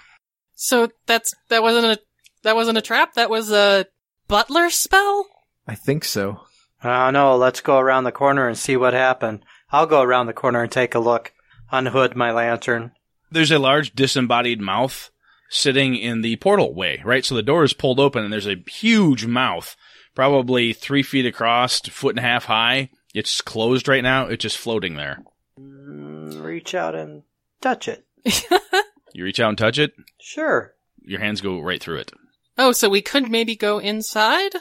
So 0.63 0.89
that's 1.07 1.33
that 1.49 1.63
wasn't 1.63 1.85
a 1.87 1.99
that 2.43 2.55
wasn't 2.55 2.77
a 2.77 2.83
trap. 2.83 3.15
That 3.15 3.31
was 3.31 3.51
a 3.51 3.87
butler 4.27 4.69
spell. 4.69 5.25
I 5.67 5.73
think 5.73 6.05
so. 6.05 6.41
I 6.83 7.05
don't 7.05 7.13
know. 7.13 7.35
Let's 7.35 7.61
go 7.61 7.79
around 7.79 8.03
the 8.03 8.11
corner 8.11 8.47
and 8.47 8.55
see 8.55 8.77
what 8.77 8.93
happened. 8.93 9.43
I'll 9.71 9.87
go 9.87 10.03
around 10.03 10.27
the 10.27 10.33
corner 10.33 10.61
and 10.61 10.71
take 10.71 10.93
a 10.93 10.99
look. 10.99 11.33
Unhood 11.71 12.15
my 12.15 12.31
lantern. 12.31 12.91
There's 13.31 13.49
a 13.49 13.57
large 13.57 13.93
disembodied 13.95 14.61
mouth 14.61 15.09
sitting 15.49 15.95
in 15.95 16.21
the 16.21 16.35
portal 16.35 16.75
way, 16.75 17.01
right? 17.03 17.25
So 17.25 17.33
the 17.33 17.41
door 17.41 17.63
is 17.63 17.73
pulled 17.73 17.99
open 17.99 18.23
and 18.23 18.31
there's 18.31 18.47
a 18.47 18.63
huge 18.67 19.25
mouth, 19.25 19.75
probably 20.13 20.73
three 20.73 21.01
feet 21.01 21.25
across, 21.25 21.79
foot 21.81 22.15
and 22.15 22.23
a 22.23 22.29
half 22.29 22.45
high. 22.45 22.89
It's 23.15 23.41
closed 23.41 23.87
right 23.87 24.03
now. 24.03 24.27
It's 24.27 24.43
just 24.43 24.59
floating 24.59 24.93
there. 24.93 25.23
Mm, 25.59 26.43
Reach 26.43 26.75
out 26.75 26.93
and 26.93 27.23
touch 27.61 27.87
it. 27.87 28.05
You 29.13 29.23
reach 29.23 29.39
out 29.39 29.49
and 29.49 29.57
touch 29.57 29.77
it. 29.77 29.93
Sure. 30.19 30.73
Your 31.03 31.19
hands 31.19 31.41
go 31.41 31.59
right 31.59 31.81
through 31.81 31.97
it. 31.97 32.11
Oh, 32.57 32.71
so 32.71 32.89
we 32.89 33.01
could 33.01 33.29
maybe 33.29 33.55
go 33.55 33.79
inside? 33.79 34.51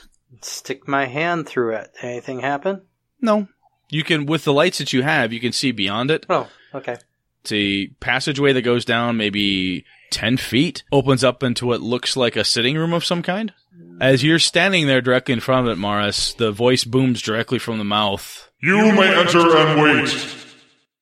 Stick 0.40 0.86
my 0.88 1.06
hand 1.06 1.48
through 1.48 1.74
it. 1.74 1.90
Anything 2.02 2.40
happen? 2.40 2.82
No. 3.20 3.48
You 3.88 4.04
can, 4.04 4.26
with 4.26 4.44
the 4.44 4.52
lights 4.52 4.78
that 4.78 4.92
you 4.92 5.02
have, 5.02 5.32
you 5.32 5.40
can 5.40 5.52
see 5.52 5.72
beyond 5.72 6.10
it. 6.10 6.24
Oh, 6.30 6.48
okay. 6.74 6.96
It's 7.42 7.52
a 7.52 7.88
passageway 8.00 8.52
that 8.52 8.62
goes 8.62 8.84
down 8.84 9.16
maybe 9.16 9.84
10 10.10 10.36
feet, 10.36 10.84
opens 10.92 11.24
up 11.24 11.42
into 11.42 11.66
what 11.66 11.80
looks 11.80 12.16
like 12.16 12.36
a 12.36 12.44
sitting 12.44 12.76
room 12.76 12.92
of 12.92 13.04
some 13.04 13.22
kind. 13.22 13.52
As 14.00 14.22
you're 14.22 14.38
standing 14.38 14.86
there 14.86 15.00
directly 15.00 15.34
in 15.34 15.40
front 15.40 15.66
of 15.66 15.72
it, 15.72 15.78
Morris, 15.78 16.34
the 16.34 16.52
voice 16.52 16.84
booms 16.84 17.20
directly 17.20 17.58
from 17.58 17.78
the 17.78 17.84
mouth. 17.84 18.50
You 18.62 18.92
may 18.92 19.14
enter 19.14 19.56
and 19.56 19.82
wait. 19.82 20.08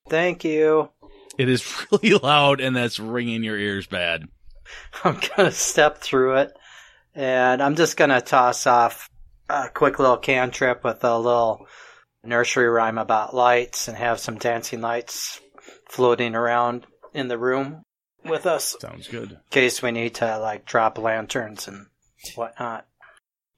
Thank 0.08 0.44
you. 0.44 0.90
It 1.38 1.49
is 1.49 1.87
really 1.92 2.18
loud 2.18 2.61
and 2.61 2.76
that's 2.76 2.99
ringing 2.99 3.42
your 3.42 3.59
ears 3.59 3.87
bad. 3.87 4.25
I'm 5.04 5.18
gonna 5.37 5.50
step 5.52 5.99
through 5.99 6.37
it, 6.38 6.52
and 7.14 7.62
I'm 7.62 7.75
just 7.76 7.97
gonna 7.97 8.21
toss 8.21 8.66
off 8.66 9.09
a 9.49 9.68
quick 9.73 9.99
little 9.99 10.18
cantrip 10.18 10.85
with 10.85 11.02
a 11.04 11.18
little 11.18 11.66
nursery 12.23 12.68
rhyme 12.68 12.99
about 12.99 13.35
lights, 13.35 13.88
and 13.88 13.97
have 13.97 14.21
some 14.21 14.37
dancing 14.37 14.83
lights 14.83 15.40
floating 15.88 16.35
around 16.35 16.87
in 17.14 17.28
the 17.28 17.38
room 17.38 17.83
with 18.25 18.45
us 18.45 18.76
Sounds 18.78 19.09
good. 19.09 19.30
in 19.33 19.38
case 19.50 19.80
we 19.80 19.90
need 19.90 20.16
to 20.16 20.38
like 20.38 20.66
drop 20.66 20.99
lanterns 20.99 21.66
and 21.66 21.87
whatnot. 22.35 22.87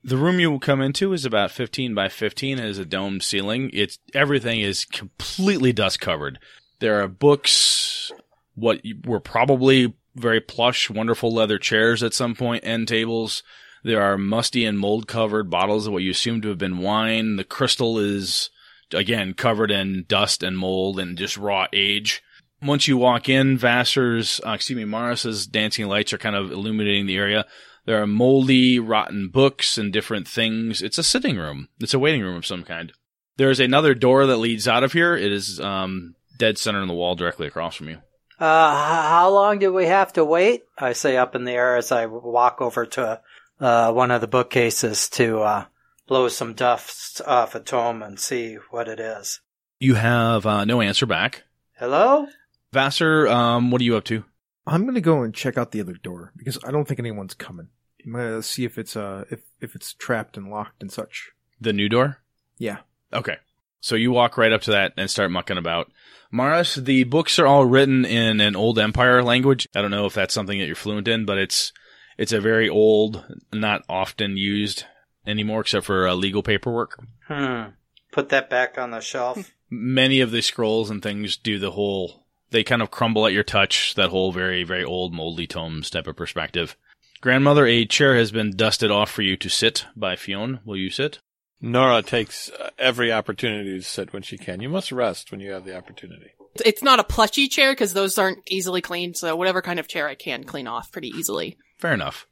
The 0.04 0.16
room 0.16 0.38
you 0.40 0.50
will 0.50 0.60
come 0.60 0.80
into 0.80 1.12
is 1.12 1.24
about 1.24 1.50
15 1.50 1.94
by 1.94 2.08
15. 2.08 2.58
It 2.58 2.62
has 2.62 2.78
a 2.78 2.84
domed 2.86 3.22
ceiling. 3.22 3.70
It's 3.72 3.98
everything 4.14 4.60
is 4.60 4.84
completely 4.84 5.72
dust 5.72 6.00
covered. 6.00 6.38
There 6.80 7.02
are 7.02 7.08
books, 7.08 8.10
what 8.54 8.80
were 9.04 9.20
probably 9.20 9.94
very 10.16 10.40
plush, 10.40 10.90
wonderful 10.90 11.32
leather 11.32 11.58
chairs 11.58 12.02
at 12.02 12.14
some 12.14 12.34
point, 12.34 12.64
end 12.64 12.88
tables. 12.88 13.42
There 13.84 14.02
are 14.02 14.18
musty 14.18 14.64
and 14.64 14.78
mold 14.78 15.06
covered 15.06 15.48
bottles 15.48 15.86
of 15.86 15.92
what 15.92 16.02
you 16.02 16.10
assume 16.10 16.42
to 16.42 16.48
have 16.48 16.58
been 16.58 16.78
wine. 16.78 17.36
The 17.36 17.44
crystal 17.44 17.98
is 17.98 18.50
again 18.92 19.34
covered 19.34 19.70
in 19.70 20.04
dust 20.08 20.42
and 20.42 20.58
mold 20.58 20.98
and 20.98 21.16
just 21.16 21.36
raw 21.36 21.66
age. 21.72 22.22
Once 22.62 22.88
you 22.88 22.96
walk 22.98 23.28
in, 23.28 23.56
Vassar's, 23.56 24.40
uh, 24.46 24.50
excuse 24.50 24.76
me, 24.76 24.84
Morris's 24.84 25.46
dancing 25.46 25.86
lights 25.86 26.12
are 26.12 26.18
kind 26.18 26.36
of 26.36 26.52
illuminating 26.52 27.06
the 27.06 27.16
area. 27.16 27.46
There 27.86 28.02
are 28.02 28.06
moldy, 28.06 28.78
rotten 28.78 29.28
books 29.28 29.78
and 29.78 29.92
different 29.92 30.28
things. 30.28 30.82
It's 30.82 30.98
a 30.98 31.02
sitting 31.02 31.38
room. 31.38 31.68
It's 31.80 31.94
a 31.94 31.98
waiting 31.98 32.20
room 32.20 32.36
of 32.36 32.44
some 32.44 32.62
kind. 32.62 32.92
There 33.38 33.50
is 33.50 33.60
another 33.60 33.94
door 33.94 34.26
that 34.26 34.36
leads 34.36 34.68
out 34.68 34.84
of 34.84 34.92
here. 34.92 35.16
It 35.16 35.32
is 35.32 35.58
um, 35.60 36.14
dead 36.40 36.58
center 36.58 36.82
in 36.82 36.88
the 36.88 36.94
wall 36.94 37.14
directly 37.14 37.46
across 37.46 37.76
from 37.76 37.88
you. 37.88 37.98
Uh, 38.40 39.08
how 39.08 39.28
long 39.30 39.58
do 39.58 39.72
we 39.72 39.84
have 39.84 40.14
to 40.14 40.24
wait? 40.24 40.64
I 40.78 40.94
say 40.94 41.16
up 41.16 41.36
in 41.36 41.44
the 41.44 41.52
air 41.52 41.76
as 41.76 41.92
I 41.92 42.06
walk 42.06 42.60
over 42.60 42.86
to 42.86 43.20
uh, 43.60 43.92
one 43.92 44.10
of 44.10 44.22
the 44.22 44.26
bookcases 44.26 45.10
to 45.10 45.40
uh, 45.40 45.64
blow 46.08 46.28
some 46.28 46.54
dust 46.54 47.20
off 47.26 47.54
a 47.54 47.60
tome 47.60 48.02
and 48.02 48.18
see 48.18 48.54
what 48.70 48.88
it 48.88 48.98
is. 48.98 49.40
You 49.78 49.94
have 49.94 50.46
uh, 50.46 50.64
no 50.64 50.80
answer 50.80 51.04
back. 51.04 51.44
Hello? 51.78 52.26
Vassar, 52.72 53.28
um, 53.28 53.70
what 53.70 53.80
are 53.82 53.84
you 53.84 53.96
up 53.96 54.04
to? 54.04 54.24
I'm 54.66 54.86
gonna 54.86 55.00
go 55.00 55.22
and 55.22 55.34
check 55.34 55.58
out 55.58 55.72
the 55.72 55.80
other 55.80 55.94
door 55.94 56.32
because 56.36 56.58
I 56.64 56.70
don't 56.70 56.86
think 56.86 57.00
anyone's 57.00 57.34
coming. 57.34 57.68
I'm 58.04 58.12
gonna 58.12 58.42
see 58.42 58.64
if 58.64 58.78
it's 58.78 58.96
uh 58.96 59.24
if 59.30 59.40
if 59.60 59.74
it's 59.74 59.94
trapped 59.94 60.36
and 60.36 60.50
locked 60.50 60.82
and 60.82 60.92
such. 60.92 61.30
The 61.60 61.72
new 61.72 61.88
door? 61.88 62.18
Yeah. 62.58 62.78
Okay. 63.12 63.36
So 63.80 63.94
you 63.94 64.12
walk 64.12 64.36
right 64.36 64.52
up 64.52 64.62
to 64.62 64.70
that 64.72 64.92
and 64.96 65.10
start 65.10 65.30
mucking 65.30 65.58
about. 65.58 65.90
Maris, 66.30 66.76
the 66.76 67.04
books 67.04 67.38
are 67.38 67.46
all 67.46 67.64
written 67.64 68.04
in 68.04 68.40
an 68.40 68.54
old 68.54 68.78
empire 68.78 69.22
language. 69.22 69.68
I 69.74 69.82
don't 69.82 69.90
know 69.90 70.06
if 70.06 70.14
that's 70.14 70.34
something 70.34 70.58
that 70.58 70.66
you're 70.66 70.76
fluent 70.76 71.08
in, 71.08 71.24
but 71.24 71.38
it's 71.38 71.72
it's 72.16 72.32
a 72.32 72.40
very 72.40 72.68
old, 72.68 73.24
not 73.52 73.82
often 73.88 74.36
used 74.36 74.84
anymore 75.26 75.62
except 75.62 75.86
for 75.86 76.06
uh, 76.06 76.14
legal 76.14 76.42
paperwork. 76.42 77.02
Hmm. 77.26 77.70
Put 78.12 78.28
that 78.28 78.50
back 78.50 78.78
on 78.78 78.90
the 78.90 79.00
shelf. 79.00 79.52
Many 79.70 80.20
of 80.20 80.30
the 80.30 80.42
scrolls 80.42 80.90
and 80.90 81.02
things 81.02 81.36
do 81.36 81.58
the 81.58 81.72
whole 81.72 82.26
they 82.50 82.64
kind 82.64 82.82
of 82.82 82.90
crumble 82.90 83.26
at 83.26 83.32
your 83.32 83.44
touch, 83.44 83.94
that 83.94 84.10
whole 84.10 84.32
very 84.32 84.62
very 84.62 84.84
old 84.84 85.12
moldy 85.12 85.46
tomes 85.46 85.90
type 85.90 86.06
of 86.06 86.16
perspective. 86.16 86.76
Grandmother, 87.20 87.66
a 87.66 87.84
chair 87.84 88.16
has 88.16 88.30
been 88.30 88.56
dusted 88.56 88.90
off 88.90 89.10
for 89.10 89.22
you 89.22 89.36
to 89.36 89.48
sit 89.48 89.86
by 89.94 90.16
Fionn. 90.16 90.60
Will 90.64 90.76
you 90.76 90.90
sit? 90.90 91.18
Nora 91.60 92.02
takes 92.02 92.50
uh, 92.50 92.70
every 92.78 93.12
opportunity 93.12 93.78
to 93.78 93.82
sit 93.82 94.12
when 94.12 94.22
she 94.22 94.38
can. 94.38 94.60
You 94.60 94.68
must 94.68 94.92
rest 94.92 95.30
when 95.30 95.40
you 95.40 95.52
have 95.52 95.64
the 95.64 95.76
opportunity. 95.76 96.30
It's 96.64 96.82
not 96.82 96.98
a 96.98 97.04
plushy 97.04 97.48
chair 97.48 97.72
because 97.72 97.92
those 97.92 98.18
aren't 98.18 98.38
easily 98.50 98.80
cleaned. 98.80 99.16
So 99.16 99.36
whatever 99.36 99.62
kind 99.62 99.78
of 99.78 99.88
chair 99.88 100.08
I 100.08 100.14
can 100.14 100.44
clean 100.44 100.66
off 100.66 100.90
pretty 100.90 101.08
easily. 101.08 101.58
Fair 101.78 101.92
enough. 101.92 102.26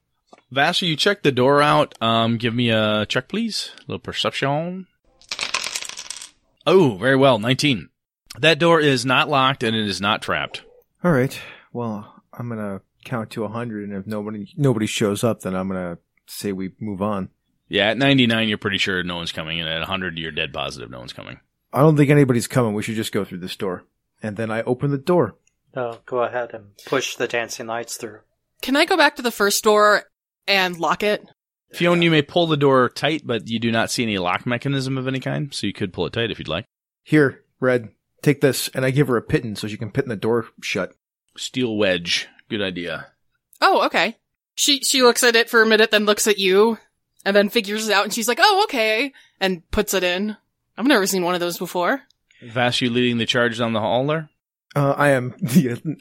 Vassar, 0.50 0.86
you 0.86 0.96
check 0.96 1.22
the 1.22 1.32
door 1.32 1.62
out. 1.62 1.94
Um, 2.02 2.38
give 2.38 2.54
me 2.54 2.70
a 2.70 3.06
check, 3.06 3.28
please. 3.28 3.70
A 3.78 3.80
little 3.82 3.98
perception. 3.98 4.86
Oh, 6.66 6.96
very 6.96 7.16
well. 7.16 7.38
19. 7.38 7.88
That 8.38 8.58
door 8.58 8.80
is 8.80 9.04
not 9.04 9.28
locked 9.28 9.62
and 9.62 9.76
it 9.76 9.86
is 9.86 10.00
not 10.00 10.22
trapped. 10.22 10.62
All 11.04 11.12
right. 11.12 11.38
Well, 11.72 12.22
I'm 12.32 12.48
gonna 12.48 12.80
count 13.04 13.30
to 13.30 13.44
a 13.44 13.48
hundred, 13.48 13.88
and 13.88 13.98
if 13.98 14.06
nobody 14.06 14.52
nobody 14.56 14.86
shows 14.86 15.22
up, 15.24 15.40
then 15.40 15.54
I'm 15.54 15.68
gonna 15.68 15.98
say 16.26 16.52
we 16.52 16.72
move 16.80 17.02
on. 17.02 17.30
Yeah, 17.68 17.90
at 17.90 17.98
99, 17.98 18.48
you're 18.48 18.58
pretty 18.58 18.78
sure 18.78 19.02
no 19.02 19.16
one's 19.16 19.32
coming. 19.32 19.60
And 19.60 19.68
at 19.68 19.80
100, 19.80 20.18
you're 20.18 20.32
dead 20.32 20.52
positive 20.52 20.90
no 20.90 20.98
one's 20.98 21.12
coming. 21.12 21.40
I 21.72 21.80
don't 21.80 21.96
think 21.96 22.10
anybody's 22.10 22.46
coming. 22.46 22.74
We 22.74 22.82
should 22.82 22.94
just 22.94 23.12
go 23.12 23.24
through 23.24 23.38
this 23.38 23.56
door. 23.56 23.84
And 24.22 24.36
then 24.36 24.50
I 24.50 24.62
open 24.62 24.90
the 24.90 24.98
door. 24.98 25.36
Oh, 25.76 26.00
go 26.06 26.22
ahead 26.22 26.54
and 26.54 26.76
push 26.86 27.16
the 27.16 27.28
dancing 27.28 27.66
lights 27.66 27.96
through. 27.96 28.20
Can 28.62 28.74
I 28.74 28.84
go 28.84 28.96
back 28.96 29.16
to 29.16 29.22
the 29.22 29.30
first 29.30 29.62
door 29.62 30.04
and 30.46 30.78
lock 30.78 31.02
it? 31.02 31.24
Fiona, 31.72 32.02
you 32.02 32.10
may 32.10 32.22
pull 32.22 32.46
the 32.46 32.56
door 32.56 32.88
tight, 32.88 33.22
but 33.26 33.48
you 33.48 33.58
do 33.58 33.70
not 33.70 33.90
see 33.90 34.02
any 34.02 34.18
lock 34.18 34.46
mechanism 34.46 34.96
of 34.96 35.06
any 35.06 35.20
kind, 35.20 35.52
so 35.54 35.66
you 35.66 35.74
could 35.74 35.92
pull 35.92 36.06
it 36.06 36.14
tight 36.14 36.30
if 36.30 36.38
you'd 36.38 36.48
like. 36.48 36.64
Here, 37.04 37.44
Red, 37.60 37.90
take 38.22 38.40
this, 38.40 38.68
and 38.68 38.84
I 38.84 38.90
give 38.90 39.08
her 39.08 39.18
a 39.18 39.22
piton 39.22 39.56
so 39.56 39.68
she 39.68 39.76
can 39.76 39.90
piton 39.90 40.08
the 40.08 40.16
door 40.16 40.46
shut. 40.62 40.94
Steel 41.36 41.76
wedge. 41.76 42.28
Good 42.48 42.62
idea. 42.62 43.08
Oh, 43.60 43.84
okay. 43.86 44.16
She 44.54 44.80
she 44.80 45.02
looks 45.02 45.22
at 45.22 45.36
it 45.36 45.50
for 45.50 45.62
a 45.62 45.66
minute, 45.66 45.90
then 45.90 46.06
looks 46.06 46.26
at 46.26 46.38
you, 46.38 46.78
and 47.24 47.34
then 47.34 47.48
figures 47.48 47.88
it 47.88 47.92
out, 47.94 48.04
and 48.04 48.12
she's 48.12 48.28
like, 48.28 48.38
"Oh, 48.40 48.62
okay," 48.64 49.12
and 49.40 49.68
puts 49.70 49.94
it 49.94 50.04
in. 50.04 50.36
I've 50.76 50.86
never 50.86 51.06
seen 51.06 51.24
one 51.24 51.34
of 51.34 51.40
those 51.40 51.58
before. 51.58 52.02
Vass, 52.42 52.80
you 52.80 52.90
leading 52.90 53.18
the 53.18 53.26
charge 53.26 53.58
down 53.58 53.72
the 53.72 53.80
hall 53.80 54.06
there? 54.06 54.30
Uh, 54.76 54.94
I 54.96 55.08
am 55.10 55.34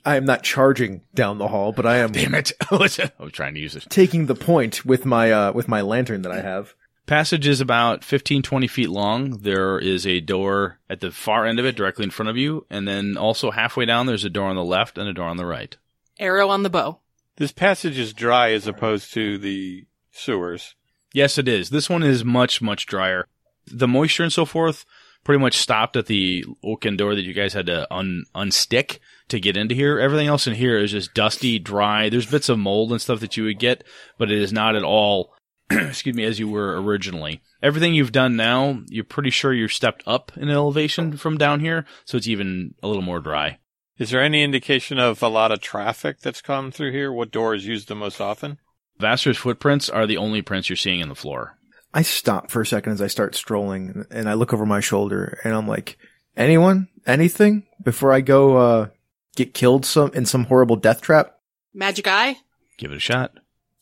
I 0.06 0.18
am 0.18 0.26
not 0.26 0.44
charging 0.44 1.02
down 1.16 1.38
the 1.38 1.48
hall, 1.48 1.72
but 1.72 1.86
I 1.86 1.98
am 1.98 2.12
Damn 2.12 2.36
it. 2.36 2.52
I 2.72 2.76
was 2.76 3.00
trying 3.32 3.56
to 3.56 3.60
use 3.60 3.76
it. 3.76 3.88
taking 3.90 4.26
the 4.26 4.36
point 4.36 4.86
with 4.86 5.06
my 5.06 5.32
uh 5.32 5.52
with 5.54 5.68
my 5.68 5.82
lantern 5.82 6.22
that 6.24 6.32
I 6.32 6.42
have. 6.42 6.76
Passage 7.08 7.48
is 7.48 7.62
about 7.62 8.04
15, 8.04 8.42
20 8.44 8.68
feet 8.68 8.90
long. 8.90 9.38
There 9.40 9.80
is 9.80 10.06
a 10.06 10.20
door 10.20 10.80
at 10.90 11.00
the 11.00 11.10
far 11.10 11.46
end 11.46 11.58
of 11.58 11.66
it, 11.66 11.78
directly 11.78 12.04
in 12.04 12.12
front 12.12 12.30
of 12.30 12.36
you. 12.36 12.66
And 12.70 12.86
then 12.86 13.16
also 13.16 13.50
halfway 13.50 13.86
down, 13.86 14.08
there's 14.08 14.26
a 14.26 14.30
door 14.30 14.50
on 14.50 14.58
the 14.58 14.64
left 14.64 14.98
and 14.98 15.08
a 15.08 15.14
door 15.14 15.30
on 15.30 15.38
the 15.38 15.46
right. 15.46 15.76
Arrow 16.20 16.50
on 16.50 16.64
the 16.64 16.70
bow. 16.70 17.00
This 17.38 17.54
passage 17.54 17.98
is 17.98 18.12
dry 18.14 18.52
as 18.52 18.68
opposed 18.68 19.14
to 19.14 19.38
the 19.38 19.86
sewers. 20.12 20.76
Yes, 21.18 21.40
it 21.40 21.48
is. 21.48 21.72
This 21.72 21.90
one 21.90 22.04
is 22.04 22.24
much, 22.24 22.62
much 22.62 22.86
drier. 22.86 23.28
The 23.66 23.88
moisture 23.88 24.22
and 24.22 24.32
so 24.32 24.46
forth 24.46 24.86
pretty 25.24 25.42
much 25.42 25.58
stopped 25.58 25.96
at 25.96 26.06
the 26.06 26.46
oaken 26.64 26.96
door 26.96 27.16
that 27.16 27.24
you 27.24 27.34
guys 27.34 27.54
had 27.54 27.66
to 27.66 27.92
un- 27.92 28.26
unstick 28.36 29.00
to 29.30 29.40
get 29.40 29.58
into 29.58 29.74
here. 29.74 29.98
Everything 29.98 30.28
else 30.28 30.46
in 30.46 30.54
here 30.54 30.78
is 30.78 30.92
just 30.92 31.16
dusty, 31.16 31.58
dry. 31.58 32.08
There's 32.08 32.30
bits 32.30 32.50
of 32.50 32.60
mold 32.60 32.92
and 32.92 33.02
stuff 33.02 33.20
that 33.22 33.36
you 33.36 33.46
would 33.46 33.58
get, 33.58 33.84
but 34.20 34.30
it 34.30 34.40
is 34.40 34.54
not 34.54 34.76
at 34.76 34.84
all, 34.84 35.34
excuse 35.72 36.16
me, 36.16 36.24
as 36.24 36.38
you 36.38 36.50
were 36.50 36.80
originally. 36.80 37.42
Everything 37.64 37.96
you've 37.96 38.12
done 38.12 38.36
now, 38.36 38.84
you're 38.88 39.04
pretty 39.04 39.32
sure 39.32 39.52
you've 39.52 39.74
stepped 39.74 40.04
up 40.06 40.32
in 40.38 40.52
elevation 40.52 41.18
from 41.18 41.36
down 41.36 41.62
here, 41.62 41.88
so 42.06 42.18
it's 42.18 42.28
even 42.28 42.76
a 42.84 42.88
little 42.88 43.02
more 43.02 43.22
dry. 43.22 43.58
Is 43.98 44.12
there 44.12 44.22
any 44.22 44.44
indication 44.44 45.00
of 45.00 45.24
a 45.24 45.30
lot 45.30 45.52
of 45.52 45.62
traffic 45.62 46.20
that's 46.20 46.42
come 46.42 46.70
through 46.70 46.92
here? 46.92 47.12
What 47.12 47.32
door 47.32 47.56
is 47.56 47.66
used 47.66 47.88
the 47.88 47.96
most 47.96 48.22
often? 48.22 48.60
Vassar's 49.00 49.38
footprints 49.38 49.90
are 49.90 50.08
the 50.08 50.18
only 50.18 50.42
prints 50.42 50.70
you're 50.70 50.76
seeing 50.76 51.00
in 51.00 51.10
the 51.10 51.16
floor. 51.16 51.58
I 51.94 52.02
stop 52.02 52.52
for 52.52 52.62
a 52.62 52.66
second 52.66 52.94
as 52.94 53.02
I 53.02 53.08
start 53.08 53.36
strolling 53.36 54.06
and 54.12 54.30
I 54.30 54.34
look 54.34 54.54
over 54.54 54.66
my 54.66 54.80
shoulder 54.80 55.40
and 55.44 55.54
I'm 55.54 55.68
like, 55.68 55.98
anyone? 56.36 56.90
Anything? 57.06 57.66
Before 57.82 58.12
I 58.12 58.22
go, 58.22 58.58
uh, 58.58 58.88
get 59.36 59.54
killed 59.54 59.86
some, 59.86 60.12
in 60.14 60.26
some 60.26 60.46
horrible 60.46 60.76
death 60.76 61.02
trap? 61.02 61.40
Magic 61.74 62.08
eye? 62.08 62.38
Give 62.78 62.92
it 62.92 62.98
a 62.98 63.00
shot. 63.00 63.32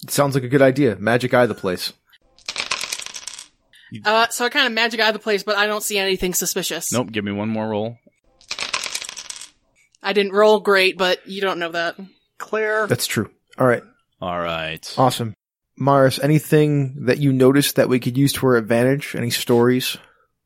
It 0.03 0.11
sounds 0.11 0.35
like 0.35 0.43
a 0.43 0.49
good 0.49 0.61
idea. 0.61 0.95
Magic 0.97 1.33
eye 1.33 1.45
the 1.45 1.55
place. 1.55 1.93
Uh, 4.03 4.27
so 4.29 4.45
I 4.45 4.49
kind 4.49 4.67
of 4.67 4.73
magic 4.73 4.99
eye 4.99 5.11
the 5.11 5.19
place, 5.19 5.43
but 5.43 5.57
I 5.57 5.67
don't 5.67 5.83
see 5.83 5.97
anything 5.97 6.33
suspicious. 6.33 6.91
Nope, 6.91 7.11
give 7.11 7.23
me 7.23 7.31
one 7.31 7.49
more 7.49 7.67
roll. 7.67 7.97
I 10.03 10.13
didn't 10.13 10.33
roll 10.33 10.59
great, 10.59 10.97
but 10.97 11.27
you 11.27 11.41
don't 11.41 11.59
know 11.59 11.71
that. 11.71 11.95
Claire. 12.37 12.87
That's 12.87 13.07
true. 13.07 13.31
All 13.57 13.65
right. 13.65 13.83
All 14.25 14.39
right. 14.39 14.91
Awesome. 14.97 15.35
Maris, 15.77 16.17
anything 16.17 17.05
that 17.05 17.19
you 17.19 17.31
noticed 17.31 17.75
that 17.75 17.89
we 17.89 17.99
could 17.99 18.17
use 18.17 18.33
to 18.33 18.47
our 18.47 18.55
advantage? 18.55 19.15
Any 19.15 19.29
stories? 19.29 19.97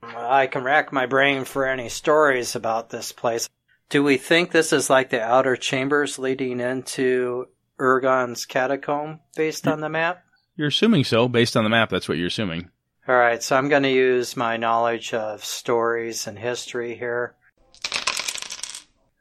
I 0.03 0.47
can 0.47 0.65
rack 0.65 0.91
my 0.91 1.05
brain 1.05 1.45
for 1.45 1.65
any 1.65 1.87
stories 1.87 2.57
about 2.57 2.89
this 2.89 3.13
place. 3.13 3.47
Do 3.87 4.03
we 4.03 4.17
think 4.17 4.51
this 4.51 4.73
is 4.73 4.89
like 4.89 5.11
the 5.11 5.21
outer 5.21 5.55
chambers 5.55 6.19
leading 6.19 6.59
into 6.59 7.47
Urgon's 7.79 8.45
catacomb 8.45 9.21
based 9.37 9.65
on 9.65 9.79
the 9.79 9.87
map? 9.87 10.25
You're 10.57 10.67
assuming 10.67 11.05
so, 11.05 11.29
based 11.29 11.55
on 11.55 11.63
the 11.63 11.69
map, 11.69 11.89
that's 11.89 12.09
what 12.09 12.17
you're 12.17 12.27
assuming. 12.27 12.69
All 13.07 13.15
right, 13.15 13.41
so 13.41 13.55
I'm 13.55 13.69
going 13.69 13.83
to 13.83 13.89
use 13.89 14.35
my 14.35 14.57
knowledge 14.57 15.13
of 15.13 15.45
stories 15.45 16.27
and 16.27 16.37
history 16.37 16.97
here. 16.97 17.33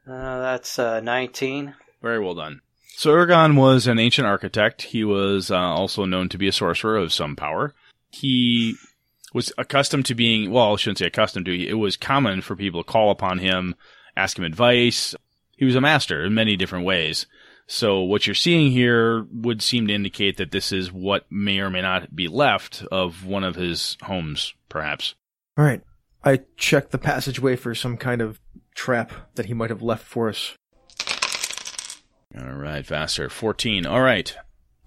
Uh, 0.05 0.41
that's 0.41 0.77
uh, 0.77 0.99
19. 0.99 1.75
Very 2.01 2.19
well 2.19 2.35
done. 2.35 2.59
So 2.99 3.11
Urgon 3.11 3.55
was 3.55 3.87
an 3.87 3.97
ancient 3.97 4.27
architect. 4.27 4.81
He 4.81 5.05
was 5.05 5.49
uh, 5.51 5.57
also 5.57 6.03
known 6.03 6.27
to 6.27 6.37
be 6.37 6.49
a 6.49 6.51
sorcerer 6.51 6.97
of 6.97 7.13
some 7.13 7.37
power. 7.37 7.73
He 8.09 8.75
was 9.33 9.53
accustomed 9.57 10.05
to 10.07 10.15
being, 10.15 10.51
well, 10.51 10.73
I 10.73 10.75
shouldn't 10.75 10.97
say 10.97 11.05
accustomed 11.05 11.45
to, 11.45 11.57
it 11.57 11.75
was 11.75 11.95
common 11.95 12.41
for 12.41 12.57
people 12.57 12.83
to 12.83 12.91
call 12.91 13.09
upon 13.09 13.39
him, 13.39 13.75
ask 14.17 14.37
him 14.37 14.43
advice. 14.43 15.15
He 15.55 15.63
was 15.63 15.75
a 15.75 15.81
master 15.81 16.25
in 16.25 16.33
many 16.33 16.57
different 16.57 16.83
ways. 16.83 17.25
So 17.67 18.01
what 18.01 18.27
you're 18.27 18.33
seeing 18.33 18.69
here 18.69 19.25
would 19.31 19.61
seem 19.61 19.87
to 19.87 19.95
indicate 19.95 20.35
that 20.35 20.51
this 20.51 20.73
is 20.73 20.91
what 20.91 21.25
may 21.31 21.61
or 21.61 21.69
may 21.69 21.81
not 21.81 22.13
be 22.13 22.27
left 22.27 22.83
of 22.91 23.25
one 23.25 23.45
of 23.45 23.55
his 23.55 23.95
homes, 24.01 24.53
perhaps. 24.67 25.15
All 25.57 25.63
right. 25.63 25.81
I 26.25 26.41
check 26.57 26.89
the 26.89 26.97
passageway 26.97 27.55
for 27.55 27.73
some 27.73 27.95
kind 27.95 28.19
of 28.19 28.41
trap 28.75 29.13
that 29.35 29.45
he 29.45 29.53
might 29.53 29.69
have 29.69 29.81
left 29.81 30.03
for 30.05 30.27
us. 30.27 30.57
All 32.37 32.53
right, 32.53 32.85
faster. 32.85 33.29
14. 33.29 33.85
All 33.85 34.01
right. 34.01 34.35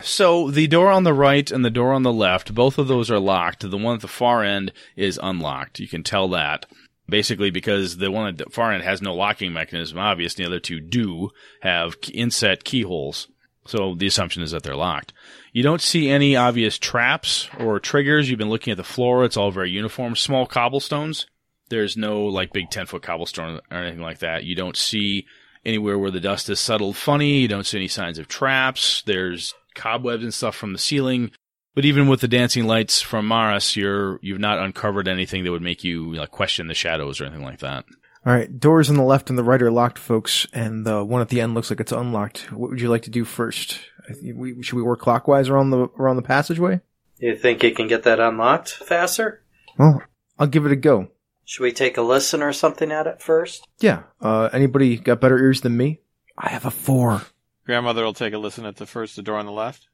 So 0.00 0.50
the 0.50 0.66
door 0.66 0.90
on 0.90 1.04
the 1.04 1.14
right 1.14 1.50
and 1.50 1.64
the 1.64 1.70
door 1.70 1.92
on 1.92 2.02
the 2.02 2.12
left, 2.12 2.54
both 2.54 2.78
of 2.78 2.88
those 2.88 3.10
are 3.10 3.18
locked. 3.18 3.68
The 3.68 3.76
one 3.76 3.96
at 3.96 4.00
the 4.00 4.08
far 4.08 4.44
end 4.44 4.72
is 4.96 5.18
unlocked. 5.22 5.80
You 5.80 5.88
can 5.88 6.02
tell 6.02 6.28
that. 6.28 6.66
Basically, 7.08 7.50
because 7.50 7.96
the 7.96 8.10
one 8.10 8.28
at 8.28 8.38
the 8.38 8.46
far 8.50 8.72
end 8.72 8.84
has 8.84 9.02
no 9.02 9.14
locking 9.14 9.52
mechanism, 9.52 9.98
obviously, 9.98 10.44
the 10.44 10.50
other 10.50 10.60
two 10.60 10.80
do 10.80 11.30
have 11.60 11.96
inset 12.12 12.64
keyholes. 12.64 13.28
So 13.66 13.94
the 13.94 14.06
assumption 14.06 14.42
is 14.42 14.52
that 14.52 14.62
they're 14.62 14.76
locked. 14.76 15.12
You 15.52 15.62
don't 15.62 15.80
see 15.80 16.08
any 16.08 16.36
obvious 16.36 16.78
traps 16.78 17.48
or 17.58 17.78
triggers. 17.78 18.28
You've 18.28 18.38
been 18.38 18.50
looking 18.50 18.72
at 18.72 18.76
the 18.76 18.84
floor. 18.84 19.24
It's 19.24 19.36
all 19.36 19.50
very 19.50 19.70
uniform. 19.70 20.16
Small 20.16 20.46
cobblestones. 20.46 21.26
There's 21.68 21.96
no 21.96 22.24
like 22.24 22.52
big 22.52 22.70
10 22.70 22.86
foot 22.86 23.02
cobblestone 23.02 23.60
or 23.70 23.76
anything 23.76 24.02
like 24.02 24.18
that. 24.18 24.44
You 24.44 24.54
don't 24.54 24.76
see 24.76 25.26
anywhere 25.64 25.98
where 25.98 26.10
the 26.10 26.20
dust 26.20 26.48
is 26.48 26.60
settled 26.60 26.96
funny. 26.96 27.40
You 27.40 27.48
don't 27.48 27.66
see 27.66 27.78
any 27.78 27.88
signs 27.88 28.18
of 28.18 28.28
traps. 28.28 29.02
There's 29.06 29.54
cobwebs 29.74 30.22
and 30.22 30.34
stuff 30.34 30.54
from 30.54 30.72
the 30.72 30.78
ceiling. 30.78 31.30
But 31.74 31.84
even 31.84 32.06
with 32.06 32.20
the 32.20 32.28
dancing 32.28 32.66
lights 32.66 33.00
from 33.00 33.26
Maris, 33.26 33.76
you're 33.76 34.18
you've 34.22 34.38
not 34.38 34.58
uncovered 34.58 35.08
anything 35.08 35.44
that 35.44 35.50
would 35.50 35.62
make 35.62 35.82
you 35.84 36.14
like 36.14 36.30
question 36.30 36.66
the 36.66 36.74
shadows 36.74 37.20
or 37.20 37.24
anything 37.24 37.44
like 37.44 37.60
that. 37.60 37.84
All 38.24 38.32
right. 38.32 38.60
Doors 38.60 38.90
on 38.90 38.96
the 38.96 39.02
left 39.02 39.30
and 39.30 39.38
the 39.38 39.44
right 39.44 39.62
are 39.62 39.70
locked, 39.70 39.98
folks, 39.98 40.46
and 40.52 40.86
the 40.86 41.02
one 41.02 41.22
at 41.22 41.28
the 41.28 41.40
end 41.40 41.54
looks 41.54 41.70
like 41.70 41.80
it's 41.80 41.92
unlocked. 41.92 42.52
What 42.52 42.70
would 42.70 42.80
you 42.80 42.90
like 42.90 43.02
to 43.02 43.10
do 43.10 43.24
first? 43.24 43.80
We, 44.22 44.62
should 44.62 44.76
we 44.76 44.82
work 44.82 45.00
clockwise 45.00 45.48
around 45.48 45.70
the 45.70 45.88
around 45.98 46.16
the 46.16 46.22
passageway? 46.22 46.80
You 47.18 47.36
think 47.36 47.62
you 47.62 47.72
can 47.72 47.88
get 47.88 48.02
that 48.02 48.20
unlocked 48.20 48.70
faster? 48.70 49.42
Well, 49.78 50.02
I'll 50.38 50.46
give 50.46 50.66
it 50.66 50.72
a 50.72 50.76
go. 50.76 51.08
Should 51.44 51.62
we 51.62 51.72
take 51.72 51.96
a 51.96 52.02
listen 52.02 52.42
or 52.42 52.52
something 52.52 52.90
at 52.92 53.06
it 53.06 53.20
first? 53.20 53.66
Yeah. 53.80 54.04
Uh, 54.20 54.48
anybody 54.52 54.96
got 54.96 55.20
better 55.20 55.38
ears 55.38 55.60
than 55.60 55.76
me? 55.76 56.00
I 56.38 56.48
have 56.48 56.64
a 56.64 56.70
four. 56.70 57.22
Grandmother 57.66 58.04
will 58.04 58.14
take 58.14 58.32
a 58.32 58.38
listen 58.38 58.64
at 58.64 58.76
the 58.76 58.86
first, 58.86 59.16
the 59.16 59.22
door 59.22 59.36
on 59.36 59.46
the 59.46 59.52
left. 59.52 59.88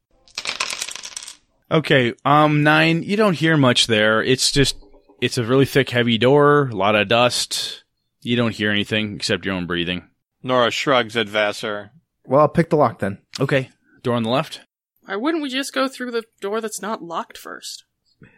Okay, 1.71 2.15
um, 2.25 2.63
nine. 2.63 3.03
You 3.03 3.17
don't 3.17 3.35
hear 3.35 3.57
much 3.57 3.89
there. 3.89 4.23
It's 4.23 4.51
just 4.51 4.77
it's 5.21 5.37
a 5.37 5.45
really 5.45 5.67
thick, 5.67 5.91
heavy 5.91 6.17
door. 6.17 6.69
A 6.69 6.75
lot 6.75 6.95
of 6.95 7.09
dust. 7.09 7.85
You 8.23 8.37
don't 8.37 8.55
hear 8.55 8.71
anything 8.71 9.17
except 9.17 9.45
your 9.45 9.55
own 9.55 9.67
breathing. 9.67 10.09
Nora 10.43 10.71
shrugs 10.71 11.17
at 11.17 11.29
Vassar. 11.29 11.91
Well, 12.25 12.41
I'll 12.41 12.49
pick 12.49 12.71
the 12.71 12.77
lock 12.77 13.01
then. 13.01 13.19
Okay, 13.39 13.71
door 14.03 14.15
on 14.15 14.23
the 14.23 14.31
left. 14.31 14.61
Why 15.05 15.17
wouldn't 15.17 15.43
we 15.43 15.51
just 15.51 15.75
go 15.75 15.89
through 15.89 16.11
the 16.11 16.25
door 16.41 16.61
that's 16.61 16.83
not 16.83 17.03
locked 17.03 17.37
first? 17.37 17.85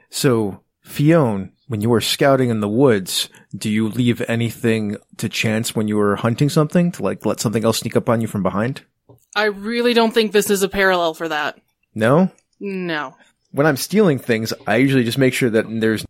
So, 0.09 0.63
Fionn, 0.81 1.53
when 1.71 1.81
you 1.81 1.89
were 1.89 2.01
scouting 2.01 2.51
in 2.51 2.59
the 2.59 2.69
woods, 2.69 3.29
do 3.57 3.71
you 3.71 3.87
leave 3.87 4.21
anything 4.27 4.97
to 5.19 5.29
chance 5.29 5.73
when 5.73 5.87
you 5.87 5.97
were 5.97 6.17
hunting 6.17 6.49
something 6.49 6.91
to 6.91 7.01
like 7.01 7.25
let 7.25 7.39
something 7.39 7.65
else 7.65 7.79
sneak 7.79 7.95
up 7.95 8.09
on 8.09 8.21
you 8.21 8.27
from 8.27 8.43
behind? 8.43 8.83
I 9.37 9.45
really 9.45 9.95
don't 9.95 10.13
think 10.13 10.33
this 10.33 10.51
is 10.51 10.65
a 10.65 10.69
parallel 10.69 11.15
for 11.15 11.29
that. 11.29 11.61
No? 11.95 12.29
No. 12.59 13.17
When 13.53 13.69
I'm 13.69 13.77
stealing 13.77 14.19
things, 14.19 14.53
I 14.67 14.79
usually 14.79 15.05
just 15.05 15.17
make 15.17 15.33
sure 15.33 15.51
that 15.51 15.67
there's 15.69 16.05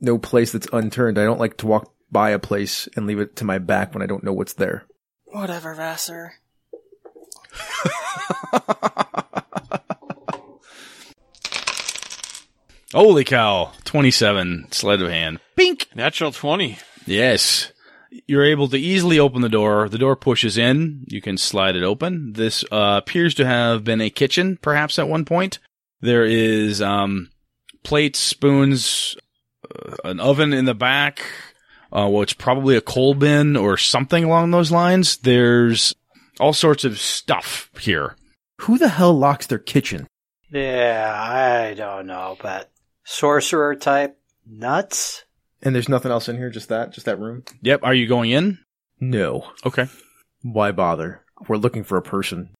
no 0.00 0.16
place 0.16 0.50
that's 0.50 0.68
unturned. 0.72 1.18
I 1.18 1.24
don't 1.24 1.38
like 1.40 1.58
to 1.58 1.66
walk 1.66 1.92
by 2.10 2.30
a 2.30 2.38
place 2.38 2.88
and 2.96 3.06
leave 3.06 3.20
it 3.20 3.36
to 3.36 3.44
my 3.44 3.58
back 3.58 3.92
when 3.92 4.02
I 4.02 4.06
don't 4.06 4.24
know 4.24 4.32
what's 4.32 4.54
there. 4.54 4.86
Whatever, 5.26 5.74
Vassar. 5.74 6.36
Holy 12.92 13.24
cow! 13.24 13.72
Twenty-seven 13.84 14.68
sleight 14.70 15.00
of 15.00 15.10
hand. 15.10 15.40
Bink. 15.56 15.88
Natural 15.94 16.32
20. 16.32 16.78
Yes. 17.06 17.72
You're 18.26 18.44
able 18.44 18.68
to 18.68 18.76
easily 18.76 19.18
open 19.18 19.40
the 19.40 19.48
door. 19.48 19.88
The 19.88 19.98
door 19.98 20.16
pushes 20.16 20.58
in. 20.58 21.04
You 21.08 21.22
can 21.22 21.38
slide 21.38 21.76
it 21.76 21.82
open. 21.82 22.34
This 22.34 22.64
uh, 22.70 23.00
appears 23.02 23.34
to 23.36 23.46
have 23.46 23.84
been 23.84 24.02
a 24.02 24.10
kitchen, 24.10 24.58
perhaps 24.60 24.98
at 24.98 25.08
one 25.08 25.24
point. 25.24 25.58
There 26.02 26.24
is 26.24 26.82
um, 26.82 27.30
plates, 27.82 28.18
spoons, 28.18 29.16
uh, 29.64 29.96
an 30.04 30.20
oven 30.20 30.52
in 30.52 30.66
the 30.66 30.74
back, 30.74 31.22
uh, 31.92 32.08
well, 32.08 32.22
it's 32.22 32.32
probably 32.32 32.74
a 32.74 32.80
coal 32.80 33.14
bin 33.14 33.54
or 33.54 33.76
something 33.76 34.24
along 34.24 34.50
those 34.50 34.72
lines. 34.72 35.18
There's 35.18 35.94
all 36.40 36.54
sorts 36.54 36.84
of 36.84 36.98
stuff 36.98 37.70
here. 37.78 38.16
Who 38.62 38.78
the 38.78 38.88
hell 38.88 39.12
locks 39.12 39.46
their 39.46 39.58
kitchen? 39.58 40.06
Yeah, 40.50 41.14
I 41.14 41.74
don't 41.74 42.06
know, 42.06 42.38
but 42.40 42.70
sorcerer 43.04 43.74
type 43.74 44.18
nuts? 44.46 45.24
And 45.62 45.74
there's 45.74 45.88
nothing 45.88 46.10
else 46.10 46.28
in 46.28 46.36
here, 46.36 46.50
just 46.50 46.68
that, 46.68 46.92
just 46.92 47.06
that 47.06 47.20
room? 47.20 47.44
Yep. 47.62 47.80
Are 47.84 47.94
you 47.94 48.06
going 48.06 48.30
in? 48.30 48.58
No. 49.00 49.50
Okay. 49.64 49.88
Why 50.42 50.72
bother? 50.72 51.24
We're 51.48 51.56
looking 51.56 51.84
for 51.84 51.96
a 51.96 52.02
person. 52.02 52.50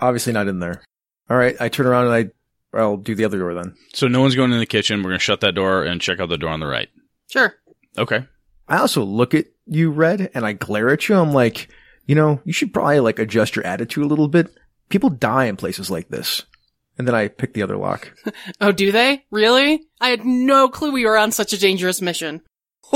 Obviously 0.00 0.32
not 0.32 0.48
in 0.48 0.60
there. 0.60 0.82
All 1.30 1.36
right, 1.36 1.56
I 1.60 1.68
turn 1.68 1.86
around 1.86 2.06
and 2.06 2.14
I 2.14 2.30
I'll 2.78 2.96
do 2.96 3.14
the 3.14 3.24
other 3.24 3.38
door 3.38 3.54
then. 3.54 3.74
So 3.92 4.08
no 4.08 4.20
one's 4.20 4.34
going 4.34 4.52
in 4.52 4.58
the 4.58 4.66
kitchen. 4.66 5.02
We're 5.02 5.10
going 5.10 5.18
to 5.18 5.24
shut 5.24 5.40
that 5.40 5.54
door 5.54 5.84
and 5.84 6.00
check 6.00 6.20
out 6.20 6.28
the 6.28 6.38
door 6.38 6.50
on 6.50 6.60
the 6.60 6.66
right. 6.66 6.88
Sure. 7.30 7.54
Okay. 7.98 8.26
I 8.68 8.78
also 8.78 9.02
look 9.02 9.34
at 9.34 9.46
you, 9.66 9.90
Red, 9.90 10.30
and 10.34 10.46
I 10.46 10.54
glare 10.54 10.90
at 10.90 11.08
you. 11.08 11.16
I'm 11.16 11.32
like, 11.32 11.68
you 12.06 12.14
know, 12.14 12.40
you 12.44 12.52
should 12.52 12.72
probably 12.72 13.00
like 13.00 13.18
adjust 13.18 13.56
your 13.56 13.66
attitude 13.66 14.04
a 14.04 14.08
little 14.08 14.28
bit. 14.28 14.48
People 14.88 15.10
die 15.10 15.46
in 15.46 15.56
places 15.56 15.90
like 15.90 16.08
this. 16.08 16.44
And 16.98 17.08
then 17.08 17.14
I 17.14 17.28
pick 17.28 17.54
the 17.54 17.62
other 17.62 17.76
lock. 17.76 18.12
Oh, 18.60 18.72
do 18.72 18.92
they? 18.92 19.24
Really? 19.30 19.82
I 20.00 20.08
had 20.08 20.24
no 20.24 20.68
clue 20.68 20.92
we 20.92 21.04
were 21.04 21.16
on 21.16 21.32
such 21.32 21.52
a 21.52 21.58
dangerous 21.58 22.00
mission. 22.02 22.42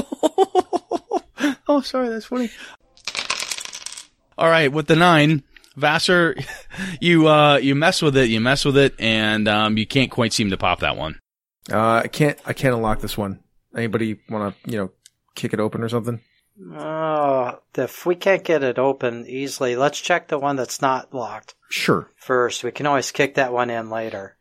oh, 1.68 1.80
sorry, 1.82 2.08
that's 2.08 2.26
funny. 2.26 2.50
All 4.38 4.50
right, 4.50 4.70
with 4.70 4.86
the 4.86 4.96
nine, 4.96 5.42
Vassar, 5.76 6.36
you 7.00 7.26
uh 7.28 7.56
you 7.56 7.74
mess 7.74 8.02
with 8.02 8.16
it, 8.16 8.28
you 8.28 8.40
mess 8.40 8.64
with 8.64 8.76
it, 8.76 8.94
and 8.98 9.48
um 9.48 9.78
you 9.78 9.86
can't 9.86 10.10
quite 10.10 10.32
seem 10.32 10.50
to 10.50 10.56
pop 10.56 10.80
that 10.80 10.96
one. 10.96 11.18
Uh, 11.72 12.02
I 12.04 12.08
can't, 12.08 12.38
I 12.46 12.52
can't 12.52 12.74
unlock 12.74 13.00
this 13.00 13.18
one. 13.18 13.40
Anybody 13.76 14.18
want 14.28 14.54
to, 14.54 14.70
you 14.70 14.78
know, 14.78 14.90
kick 15.34 15.52
it 15.52 15.60
open 15.60 15.82
or 15.82 15.88
something? 15.88 16.20
Oh, 16.74 17.58
if 17.76 18.06
we 18.06 18.14
can't 18.14 18.42
get 18.44 18.62
it 18.62 18.78
open 18.78 19.26
easily, 19.26 19.76
let's 19.76 20.00
check 20.00 20.28
the 20.28 20.38
one 20.38 20.56
that's 20.56 20.80
not 20.80 21.12
locked 21.12 21.54
Sure. 21.70 22.10
first. 22.16 22.64
We 22.64 22.70
can 22.72 22.86
always 22.86 23.10
kick 23.10 23.34
that 23.34 23.52
one 23.52 23.68
in 23.70 23.90
later. 23.90 24.36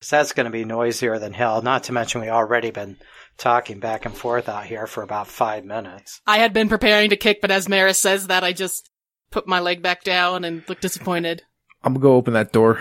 'Cause 0.00 0.10
that's 0.10 0.32
going 0.32 0.44
to 0.46 0.50
be 0.50 0.64
noisier 0.64 1.18
than 1.18 1.34
hell. 1.34 1.60
Not 1.60 1.84
to 1.84 1.92
mention 1.92 2.22
we 2.22 2.30
already 2.30 2.70
been 2.70 2.96
talking 3.36 3.80
back 3.80 4.06
and 4.06 4.16
forth 4.16 4.48
out 4.48 4.64
here 4.64 4.86
for 4.86 5.02
about 5.02 5.28
five 5.28 5.64
minutes. 5.64 6.22
I 6.26 6.38
had 6.38 6.54
been 6.54 6.70
preparing 6.70 7.10
to 7.10 7.16
kick, 7.16 7.42
but 7.42 7.50
as 7.50 7.68
Maris 7.68 7.98
says 8.00 8.28
that, 8.28 8.42
I 8.42 8.52
just 8.54 8.88
put 9.30 9.46
my 9.46 9.60
leg 9.60 9.82
back 9.82 10.02
down 10.02 10.44
and 10.44 10.62
look 10.68 10.80
disappointed. 10.80 11.42
I'm 11.82 11.92
gonna 11.92 12.02
go 12.02 12.14
open 12.14 12.32
that 12.34 12.52
door. 12.52 12.80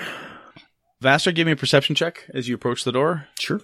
Vassar, 1.02 1.32
give 1.34 1.46
me 1.46 1.52
a 1.54 1.58
perception 1.58 1.96
check 1.96 2.26
as 2.34 2.48
you 2.48 2.56
approach 2.56 2.84
the 2.86 2.92
door. 2.94 3.28
Sure. 3.38 3.62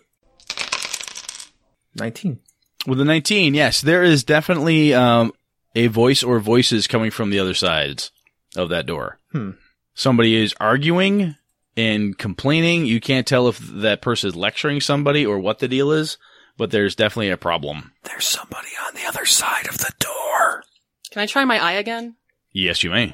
19. 1.95 2.39
With 2.87 2.99
the 2.99 3.05
19, 3.05 3.53
yes, 3.53 3.81
there 3.81 4.03
is 4.03 4.23
definitely 4.23 4.93
um, 4.93 5.33
a 5.73 5.87
voice 5.87 6.23
or 6.23 6.39
voices 6.39 6.87
coming 6.87 7.11
from 7.11 7.31
the 7.31 7.39
other 7.39 7.53
sides 7.53 8.11
of 8.55 8.69
that 8.69 8.85
door. 8.85 9.19
Hmm. 9.31 9.51
Somebody 9.95 10.35
is 10.35 10.53
arguing 10.59 11.35
and 11.75 12.17
complaining. 12.17 12.85
You 12.85 12.99
can't 12.99 13.25
tell 13.25 13.47
if 13.47 13.59
that 13.59 14.01
person 14.01 14.27
is 14.27 14.35
lecturing 14.35 14.81
somebody 14.81 15.25
or 15.25 15.39
what 15.39 15.59
the 15.59 15.67
deal 15.67 15.91
is, 15.91 16.17
but 16.57 16.71
there's 16.71 16.95
definitely 16.95 17.29
a 17.29 17.37
problem. 17.37 17.93
There's 18.03 18.25
somebody 18.25 18.69
on 18.87 18.93
the 18.93 19.05
other 19.07 19.25
side 19.25 19.67
of 19.67 19.79
the 19.79 19.91
door. 19.99 20.63
Can 21.11 21.21
I 21.21 21.25
try 21.25 21.43
my 21.45 21.57
eye 21.57 21.73
again? 21.73 22.15
Yes, 22.51 22.83
you 22.83 22.91
may. 22.91 23.13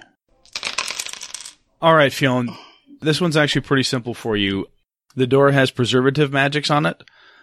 All 1.82 1.96
right, 1.96 2.14
Fionn. 2.14 2.56
This 3.02 3.22
one's 3.22 3.38
actually 3.38 3.62
pretty 3.62 3.84
simple 3.84 4.14
for 4.14 4.36
you. 4.36 4.68
The 5.16 5.28
door 5.28 5.52
has 5.52 5.72
preservative 5.72 6.32
magics 6.32 6.70
on 6.70 6.86
it 6.86 7.02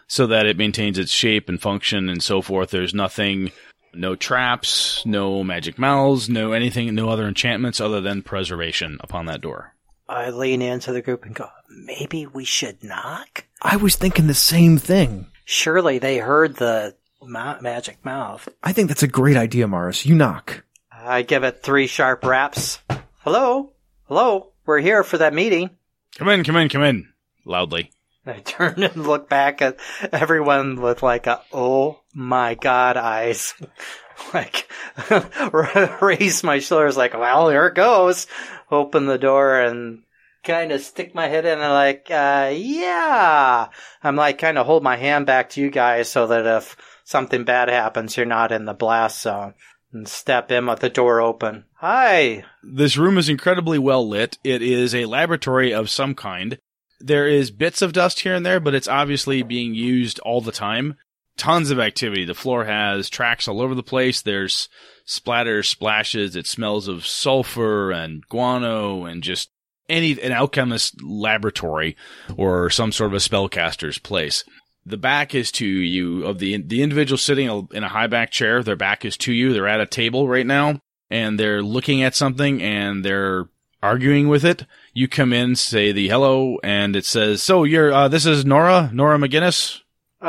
so 0.09 0.27
that 0.27 0.47
it 0.47 0.57
maintains 0.57 0.99
its 0.99 1.12
shape 1.12 1.49
and 1.49 1.61
function 1.62 2.09
and 2.09 2.23
so 2.23 2.42
forth. 2.42 2.71
There's 2.71 2.94
nothing, 2.94 3.53
no 3.94 4.16
traps, 4.16 5.05
no 5.07 5.44
magic 5.44 5.79
mouths, 5.79 6.29
no 6.29 6.53
anything, 6.53 6.92
no 6.94 7.11
other 7.11 7.29
enchantments 7.29 7.81
other 7.81 8.01
than 8.01 8.23
preservation 8.23 8.99
upon 9.01 9.27
that 9.27 9.40
door. 9.40 9.75
I 10.09 10.31
lean 10.31 10.62
into 10.62 10.92
the 10.92 11.03
group 11.03 11.25
and 11.27 11.35
go, 11.35 11.49
maybe 11.68 12.27
we 12.27 12.44
should 12.44 12.83
knock? 12.83 13.44
I 13.61 13.77
was 13.77 13.97
thinking 13.97 14.27
the 14.27 14.35
same 14.35 14.79
thing. 14.79 15.27
Surely 15.44 15.99
they 15.99 16.16
heard 16.18 16.57
the 16.57 16.94
ma- 17.23 17.61
magic 17.61 18.03
mouth. 18.05 18.49
I 18.62 18.73
think 18.73 18.88
that's 18.88 19.03
a 19.03 19.09
great 19.09 19.37
idea, 19.37 19.68
Morris. 19.68 20.07
You 20.07 20.14
knock. 20.14 20.64
I 20.90 21.23
give 21.23 21.44
it 21.44 21.62
three 21.62 21.87
sharp 21.87 22.25
raps. 22.25 22.81
Hello? 23.18 23.73
Hello? 24.05 24.53
We're 24.64 24.81
here 24.81 25.05
for 25.05 25.18
that 25.18 25.35
meeting. 25.35 25.71
Come 26.16 26.29
in, 26.29 26.44
come 26.44 26.57
in, 26.57 26.68
come 26.68 26.83
in. 26.83 27.09
Loudly. 27.44 27.90
I 28.31 28.41
turn 28.41 28.83
and 28.83 29.07
look 29.07 29.29
back 29.29 29.62
at 29.62 29.79
everyone 30.12 30.81
with 30.81 31.03
like 31.03 31.27
a 31.27 31.43
oh 31.53 32.01
my 32.14 32.55
god 32.55 32.97
eyes. 32.97 33.55
like 34.35 34.71
raise 36.03 36.43
my 36.43 36.59
shoulders 36.59 36.97
like, 36.97 37.14
well, 37.14 37.49
here 37.49 37.67
it 37.67 37.75
goes. 37.75 38.27
Open 38.71 39.07
the 39.07 39.19
door 39.19 39.61
and 39.61 40.03
kind 40.45 40.73
of 40.73 40.81
stick 40.81 41.14
my 41.14 41.29
head 41.29 41.45
in 41.45 41.59
and 41.59 41.73
like, 41.73 42.09
uh, 42.11 42.53
yeah. 42.55 43.69
I'm 44.03 44.17
like 44.17 44.38
kind 44.38 44.59
of 44.59 44.67
hold 44.67 44.83
my 44.83 44.97
hand 44.97 45.27
back 45.27 45.51
to 45.51 45.61
you 45.61 45.71
guys 45.71 46.11
so 46.11 46.27
that 46.27 46.47
if 46.47 46.77
something 47.05 47.45
bad 47.45 47.69
happens, 47.69 48.17
you're 48.17 48.27
not 48.27 48.53
in 48.53 48.64
the 48.64 48.75
blast 48.75 49.23
zone. 49.23 49.55
And 49.93 50.07
step 50.07 50.53
in 50.53 50.67
with 50.67 50.81
the 50.81 50.91
door 50.91 51.23
open. 51.23 51.64
Hi. 51.77 52.45
This 52.62 52.99
room 52.99 53.17
is 53.17 53.31
incredibly 53.31 53.79
well 53.79 54.07
lit. 54.07 54.37
It 54.45 54.61
is 54.61 54.95
a 54.95 55.07
laboratory 55.07 55.73
of 55.73 55.88
some 55.88 56.14
kind. 56.14 56.59
There 57.01 57.29
is 57.29 57.51
bits 57.51 57.83
of 57.83 57.93
dust 57.93 58.21
here 58.21 58.35
and 58.35 58.45
there, 58.45 58.61
but 58.61 58.75
it's 58.75 58.89
obviously 58.89 59.43
being 59.43 59.75
used 59.75 60.19
all 60.21 60.41
the 60.41 60.53
time. 60.53 60.97
Tons 61.37 61.71
of 61.71 61.79
activity. 61.79 62.25
The 62.25 62.35
floor 62.35 62.65
has 62.65 63.09
tracks 63.09 63.47
all 63.47 63.61
over 63.61 63.75
the 63.75 63.83
place. 63.83 64.23
There's 64.23 64.69
splatters, 65.07 65.67
splashes. 65.67 66.35
It 66.35 66.47
smells 66.47 66.89
of 66.89 67.07
sulfur 67.07 67.93
and 67.93 68.27
guano 68.29 69.05
and 69.05 69.23
just 69.23 69.51
any, 69.89 70.21
an 70.21 70.33
alchemist 70.33 71.01
laboratory 71.03 71.97
or 72.37 72.71
some 72.71 72.91
sort 72.91 73.13
of 73.13 73.15
a 73.15 73.19
spellcaster's 73.19 73.99
place. 73.99 74.43
The 74.85 74.97
back 74.97 75.35
is 75.35 75.53
to 75.53 75.67
you 75.67 76.25
of 76.25 76.39
the, 76.39 76.61
the 76.63 76.83
individual 76.83 77.19
sitting 77.19 77.69
in 77.73 77.85
a 77.85 77.89
high 77.89 78.07
back 78.09 78.31
chair. 78.31 78.63
Their 78.63 78.77
back 78.77 79.05
is 79.05 79.17
to 79.19 79.33
you. 79.33 79.53
They're 79.53 79.69
at 79.69 79.81
a 79.81 79.87
table 79.87 80.27
right 80.27 80.47
now 80.47 80.81
and 81.11 81.39
they're 81.39 81.63
looking 81.63 82.03
at 82.03 82.15
something 82.15 82.63
and 82.63 83.05
they're 83.05 83.47
arguing 83.83 84.29
with 84.29 84.45
it. 84.45 84.64
You 84.93 85.09
come 85.09 85.33
in, 85.33 85.57
say 85.57 85.93
the 85.93 86.09
hello, 86.09 86.59
and 86.62 86.97
it 86.97 87.05
says, 87.05 87.43
"So 87.43 87.64
you're 87.64 87.93
uh, 87.93 88.09
this 88.09 88.27
is 88.27 88.45
Nora, 88.45 88.91
Nora 88.93 89.19
McGinnis." 89.19 89.81
Uh, 90.21 90.27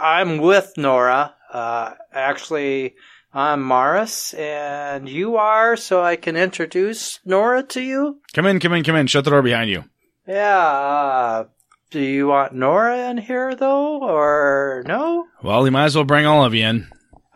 I'm 0.00 0.38
with 0.38 0.72
Nora. 0.76 1.34
Uh, 1.52 1.94
actually, 2.12 2.94
I'm 3.34 3.62
Morris, 3.62 4.34
and 4.34 5.08
you 5.08 5.36
are, 5.36 5.76
so 5.76 6.02
I 6.02 6.16
can 6.16 6.36
introduce 6.36 7.18
Nora 7.24 7.62
to 7.64 7.80
you. 7.82 8.20
Come 8.34 8.46
in, 8.46 8.60
come 8.60 8.72
in, 8.72 8.84
come 8.84 8.96
in. 8.96 9.06
Shut 9.08 9.24
the 9.24 9.30
door 9.30 9.42
behind 9.42 9.70
you. 9.70 9.84
Yeah. 10.26 10.58
Uh, 10.58 11.44
do 11.90 12.00
you 12.00 12.26
want 12.28 12.52
Nora 12.54 13.10
in 13.10 13.18
here 13.18 13.54
though, 13.54 14.02
or 14.02 14.84
no? 14.86 15.26
Well, 15.42 15.64
you 15.64 15.70
might 15.70 15.84
as 15.86 15.94
well 15.96 16.04
bring 16.04 16.26
all 16.26 16.44
of 16.44 16.54
you 16.54 16.64
in. 16.66 16.88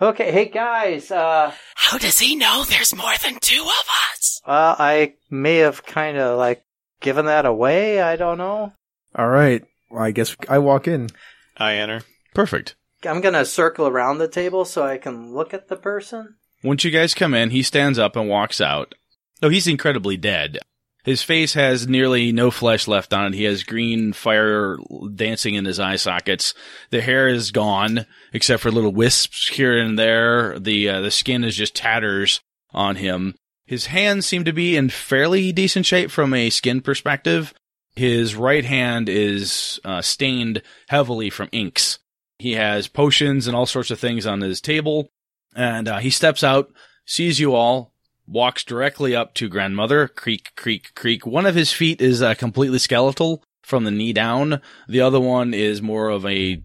Okay. 0.02 0.32
Hey 0.32 0.46
guys. 0.46 1.10
Uh, 1.10 1.52
How 1.74 1.98
does 1.98 2.18
he 2.18 2.34
know 2.36 2.64
there's 2.68 2.94
more 2.94 3.14
than 3.22 3.38
two 3.40 3.62
of 3.62 3.86
us? 4.14 4.29
Well, 4.50 4.74
I 4.80 5.14
may 5.30 5.58
have 5.58 5.84
kind 5.84 6.16
of 6.16 6.36
like 6.36 6.64
given 7.00 7.26
that 7.26 7.46
away. 7.46 8.02
I 8.02 8.16
don't 8.16 8.38
know. 8.38 8.72
All 9.14 9.28
right. 9.28 9.62
Well, 9.90 10.02
I 10.02 10.10
guess 10.10 10.34
I 10.48 10.58
walk 10.58 10.88
in. 10.88 11.10
I 11.56 11.74
enter. 11.74 12.02
Perfect. 12.34 12.74
I'm 13.04 13.20
gonna 13.20 13.44
circle 13.44 13.86
around 13.86 14.18
the 14.18 14.26
table 14.26 14.64
so 14.64 14.82
I 14.82 14.98
can 14.98 15.32
look 15.32 15.54
at 15.54 15.68
the 15.68 15.76
person. 15.76 16.34
Once 16.64 16.82
you 16.82 16.90
guys 16.90 17.14
come 17.14 17.32
in, 17.32 17.50
he 17.50 17.62
stands 17.62 17.96
up 17.96 18.16
and 18.16 18.28
walks 18.28 18.60
out. 18.60 18.96
Oh, 19.40 19.50
he's 19.50 19.68
incredibly 19.68 20.16
dead. 20.16 20.58
His 21.04 21.22
face 21.22 21.54
has 21.54 21.86
nearly 21.86 22.32
no 22.32 22.50
flesh 22.50 22.88
left 22.88 23.14
on 23.14 23.26
it. 23.26 23.36
He 23.36 23.44
has 23.44 23.62
green 23.62 24.12
fire 24.12 24.76
dancing 25.14 25.54
in 25.54 25.64
his 25.64 25.78
eye 25.78 25.96
sockets. 25.96 26.54
The 26.90 27.00
hair 27.00 27.28
is 27.28 27.52
gone, 27.52 28.04
except 28.32 28.62
for 28.62 28.72
little 28.72 28.92
wisps 28.92 29.48
here 29.48 29.78
and 29.78 29.96
there. 29.96 30.58
The 30.58 30.88
uh, 30.88 31.00
the 31.02 31.12
skin 31.12 31.44
is 31.44 31.54
just 31.56 31.76
tatters 31.76 32.40
on 32.72 32.96
him. 32.96 33.36
His 33.70 33.86
hands 33.86 34.26
seem 34.26 34.42
to 34.46 34.52
be 34.52 34.76
in 34.76 34.88
fairly 34.88 35.52
decent 35.52 35.86
shape 35.86 36.10
from 36.10 36.34
a 36.34 36.50
skin 36.50 36.80
perspective. 36.80 37.54
His 37.94 38.34
right 38.34 38.64
hand 38.64 39.08
is 39.08 39.78
uh, 39.84 40.02
stained 40.02 40.62
heavily 40.88 41.30
from 41.30 41.50
inks. 41.52 42.00
He 42.40 42.54
has 42.54 42.88
potions 42.88 43.46
and 43.46 43.54
all 43.54 43.66
sorts 43.66 43.92
of 43.92 44.00
things 44.00 44.26
on 44.26 44.40
his 44.40 44.60
table, 44.60 45.12
and 45.54 45.86
uh, 45.86 45.98
he 45.98 46.10
steps 46.10 46.42
out, 46.42 46.72
sees 47.06 47.38
you 47.38 47.54
all, 47.54 47.92
walks 48.26 48.64
directly 48.64 49.14
up 49.14 49.34
to 49.34 49.48
grandmother. 49.48 50.08
Creak, 50.08 50.50
creak, 50.56 50.92
creak. 50.96 51.24
One 51.24 51.46
of 51.46 51.54
his 51.54 51.72
feet 51.72 52.00
is 52.00 52.22
uh, 52.22 52.34
completely 52.34 52.80
skeletal 52.80 53.44
from 53.62 53.84
the 53.84 53.92
knee 53.92 54.12
down. 54.12 54.60
The 54.88 55.02
other 55.02 55.20
one 55.20 55.54
is 55.54 55.80
more 55.80 56.08
of 56.08 56.26
a 56.26 56.60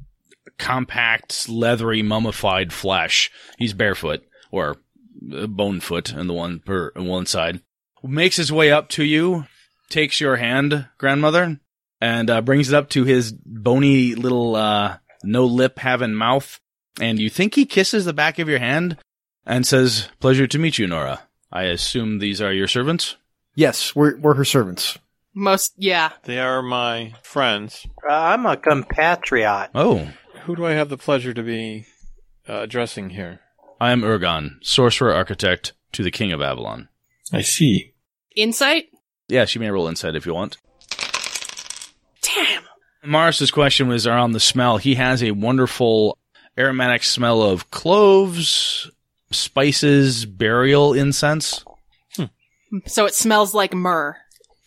compact, 0.57 1.47
leathery, 1.49 2.01
mummified 2.01 2.73
flesh. 2.73 3.29
He's 3.59 3.73
barefoot 3.73 4.23
or 4.49 4.77
uh, 5.33 5.47
bone 5.47 5.79
foot 5.79 6.15
on 6.15 6.27
the 6.27 6.33
one 6.33 6.59
per 6.59 6.91
one 6.95 7.25
side. 7.25 7.61
Makes 8.03 8.37
his 8.37 8.51
way 8.51 8.71
up 8.71 8.89
to 8.89 9.03
you, 9.03 9.45
takes 9.89 10.19
your 10.21 10.35
hand, 10.35 10.87
grandmother, 10.97 11.59
and 11.99 12.29
uh, 12.29 12.41
brings 12.41 12.69
it 12.69 12.75
up 12.75 12.89
to 12.89 13.03
his 13.03 13.31
bony 13.31 14.13
little 14.15 14.55
uh, 14.55 14.97
no 15.23 15.45
lip 15.45 15.79
having 15.79 16.13
mouth. 16.13 16.59
And 17.01 17.19
you 17.19 17.29
think 17.29 17.55
he 17.55 17.65
kisses 17.65 18.05
the 18.05 18.13
back 18.13 18.39
of 18.39 18.47
your 18.47 18.59
hand 18.59 18.97
and 19.45 19.65
says, 19.65 20.09
"Pleasure 20.19 20.47
to 20.47 20.59
meet 20.59 20.77
you, 20.77 20.87
Nora." 20.87 21.23
I 21.51 21.63
assume 21.63 22.19
these 22.19 22.41
are 22.41 22.53
your 22.53 22.67
servants. 22.67 23.15
Yes, 23.55 23.95
we're 23.95 24.17
we're 24.17 24.35
her 24.35 24.45
servants. 24.45 24.97
Most, 25.37 25.73
yeah. 25.77 26.11
They 26.23 26.39
are 26.39 26.61
my 26.61 27.13
friends. 27.21 27.85
Uh, 28.07 28.13
I'm 28.13 28.45
a 28.45 28.55
compatriot. 28.55 29.69
Oh, 29.75 30.07
Who 30.43 30.55
do 30.55 30.65
I 30.65 30.71
have 30.71 30.87
the 30.87 30.97
pleasure 30.97 31.33
to 31.33 31.43
be 31.43 31.87
uh, 32.47 32.59
addressing 32.61 33.09
here? 33.09 33.41
I 33.79 33.91
am 33.91 34.03
Urgon, 34.03 34.63
sorcerer 34.63 35.13
architect 35.13 35.73
to 35.91 36.03
the 36.03 36.11
King 36.11 36.31
of 36.31 36.41
Avalon. 36.41 36.89
I 37.33 37.41
see. 37.41 37.93
Insight? 38.35 38.85
Yes, 39.27 39.55
you 39.55 39.61
may 39.61 39.69
roll 39.69 39.87
insight 39.87 40.15
if 40.15 40.25
you 40.25 40.33
want. 40.33 40.57
Damn. 42.21 42.63
Morris's 43.03 43.51
question 43.51 43.87
was 43.87 44.07
around 44.07 44.31
the 44.31 44.39
smell. 44.39 44.77
He 44.77 44.95
has 44.95 45.21
a 45.21 45.31
wonderful 45.31 46.17
aromatic 46.57 47.03
smell 47.03 47.41
of 47.41 47.69
cloves, 47.71 48.89
spices, 49.31 50.25
burial 50.25 50.93
incense. 50.93 51.63
Hmm. 52.15 52.25
So 52.85 53.05
it 53.05 53.13
smells 53.13 53.53
like 53.53 53.73
myrrh. 53.73 54.17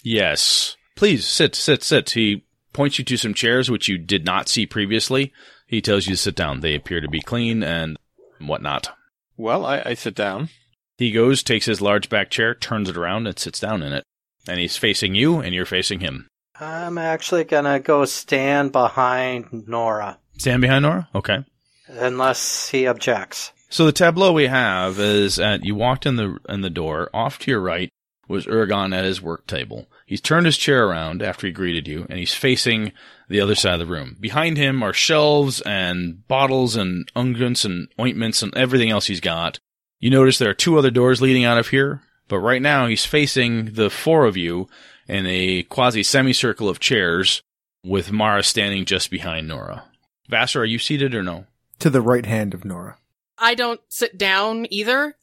Yes. 0.02 0.76
Please 0.96 1.26
sit, 1.26 1.54
sit, 1.54 1.82
sit. 1.82 2.10
He 2.10 2.44
points 2.72 2.98
you 2.98 3.04
to 3.06 3.16
some 3.16 3.34
chairs 3.34 3.70
which 3.70 3.88
you 3.88 3.98
did 3.98 4.24
not 4.24 4.48
see 4.48 4.66
previously. 4.66 5.32
He 5.66 5.80
tells 5.80 6.06
you 6.06 6.14
to 6.14 6.16
sit 6.16 6.34
down. 6.34 6.60
They 6.60 6.74
appear 6.74 7.00
to 7.00 7.08
be 7.08 7.20
clean 7.20 7.62
and 7.62 7.98
whatnot. 8.40 8.90
Well, 9.38 9.64
I, 9.64 9.82
I 9.86 9.94
sit 9.94 10.14
down. 10.14 10.50
He 10.98 11.12
goes, 11.12 11.42
takes 11.42 11.64
his 11.66 11.80
large 11.80 12.08
back 12.10 12.28
chair, 12.28 12.54
turns 12.54 12.90
it 12.90 12.96
around, 12.96 13.26
and 13.26 13.38
sits 13.38 13.60
down 13.60 13.82
in 13.82 13.92
it. 13.92 14.04
And 14.48 14.58
he's 14.58 14.76
facing 14.76 15.14
you, 15.14 15.38
and 15.38 15.54
you're 15.54 15.64
facing 15.64 16.00
him. 16.00 16.26
I'm 16.60 16.98
actually 16.98 17.44
gonna 17.44 17.78
go 17.78 18.04
stand 18.04 18.72
behind 18.72 19.68
Nora, 19.68 20.18
Stand 20.38 20.60
behind 20.60 20.82
Nora? 20.82 21.08
Okay. 21.14 21.44
unless 21.88 22.68
he 22.70 22.86
objects. 22.86 23.52
So 23.70 23.86
the 23.86 23.92
tableau 23.92 24.32
we 24.32 24.46
have 24.48 24.98
is 24.98 25.36
that 25.36 25.64
you 25.64 25.74
walked 25.74 26.04
in 26.06 26.16
the 26.16 26.38
in 26.48 26.62
the 26.62 26.70
door. 26.70 27.10
Off 27.14 27.38
to 27.40 27.50
your 27.50 27.60
right 27.60 27.90
was 28.28 28.46
Urgon 28.46 28.94
at 28.94 29.04
his 29.04 29.22
work 29.22 29.46
table. 29.46 29.86
He's 30.06 30.20
turned 30.20 30.46
his 30.46 30.58
chair 30.58 30.86
around 30.86 31.22
after 31.22 31.46
he 31.46 31.52
greeted 31.52 31.88
you, 31.88 32.06
and 32.08 32.18
he's 32.18 32.34
facing 32.34 32.92
the 33.28 33.40
other 33.40 33.54
side 33.54 33.74
of 33.74 33.80
the 33.80 33.86
room. 33.86 34.16
Behind 34.20 34.56
him 34.56 34.82
are 34.82 34.92
shelves 34.92 35.60
and 35.62 36.26
bottles 36.28 36.76
and 36.76 37.10
unguents 37.14 37.64
and 37.64 37.88
ointments 37.98 38.42
and 38.42 38.54
everything 38.56 38.90
else 38.90 39.06
he's 39.06 39.20
got. 39.20 39.58
You 39.98 40.10
notice 40.10 40.38
there 40.38 40.50
are 40.50 40.54
two 40.54 40.78
other 40.78 40.90
doors 40.90 41.20
leading 41.20 41.44
out 41.44 41.58
of 41.58 41.68
here, 41.68 42.02
but 42.28 42.38
right 42.38 42.62
now 42.62 42.86
he's 42.86 43.04
facing 43.04 43.74
the 43.74 43.90
four 43.90 44.26
of 44.26 44.36
you 44.36 44.68
in 45.08 45.26
a 45.26 45.62
quasi 45.64 46.02
semicircle 46.02 46.68
of 46.68 46.78
chairs 46.78 47.42
with 47.84 48.12
Mara 48.12 48.42
standing 48.42 48.84
just 48.84 49.10
behind 49.10 49.48
Nora. 49.48 49.84
Vassar, 50.28 50.60
are 50.60 50.66
you 50.66 50.78
seated 50.78 51.14
or 51.14 51.22
no? 51.22 51.46
To 51.80 51.90
the 51.90 52.02
right 52.02 52.26
hand 52.26 52.54
of 52.54 52.64
Nora. 52.64 52.98
I 53.38 53.54
don't 53.54 53.80
sit 53.88 54.18
down 54.18 54.66
either. 54.70 55.16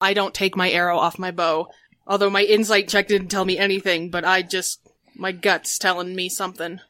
I 0.00 0.14
don't 0.14 0.34
take 0.34 0.56
my 0.56 0.70
arrow 0.70 0.98
off 0.98 1.18
my 1.18 1.30
bow. 1.30 1.68
Although 2.06 2.30
my 2.30 2.42
insight 2.42 2.88
check 2.88 3.08
didn't 3.08 3.28
tell 3.28 3.44
me 3.44 3.58
anything, 3.58 4.10
but 4.10 4.24
I 4.24 4.42
just, 4.42 4.80
my 5.14 5.32
gut's 5.32 5.78
telling 5.78 6.14
me 6.14 6.28
something. 6.28 6.80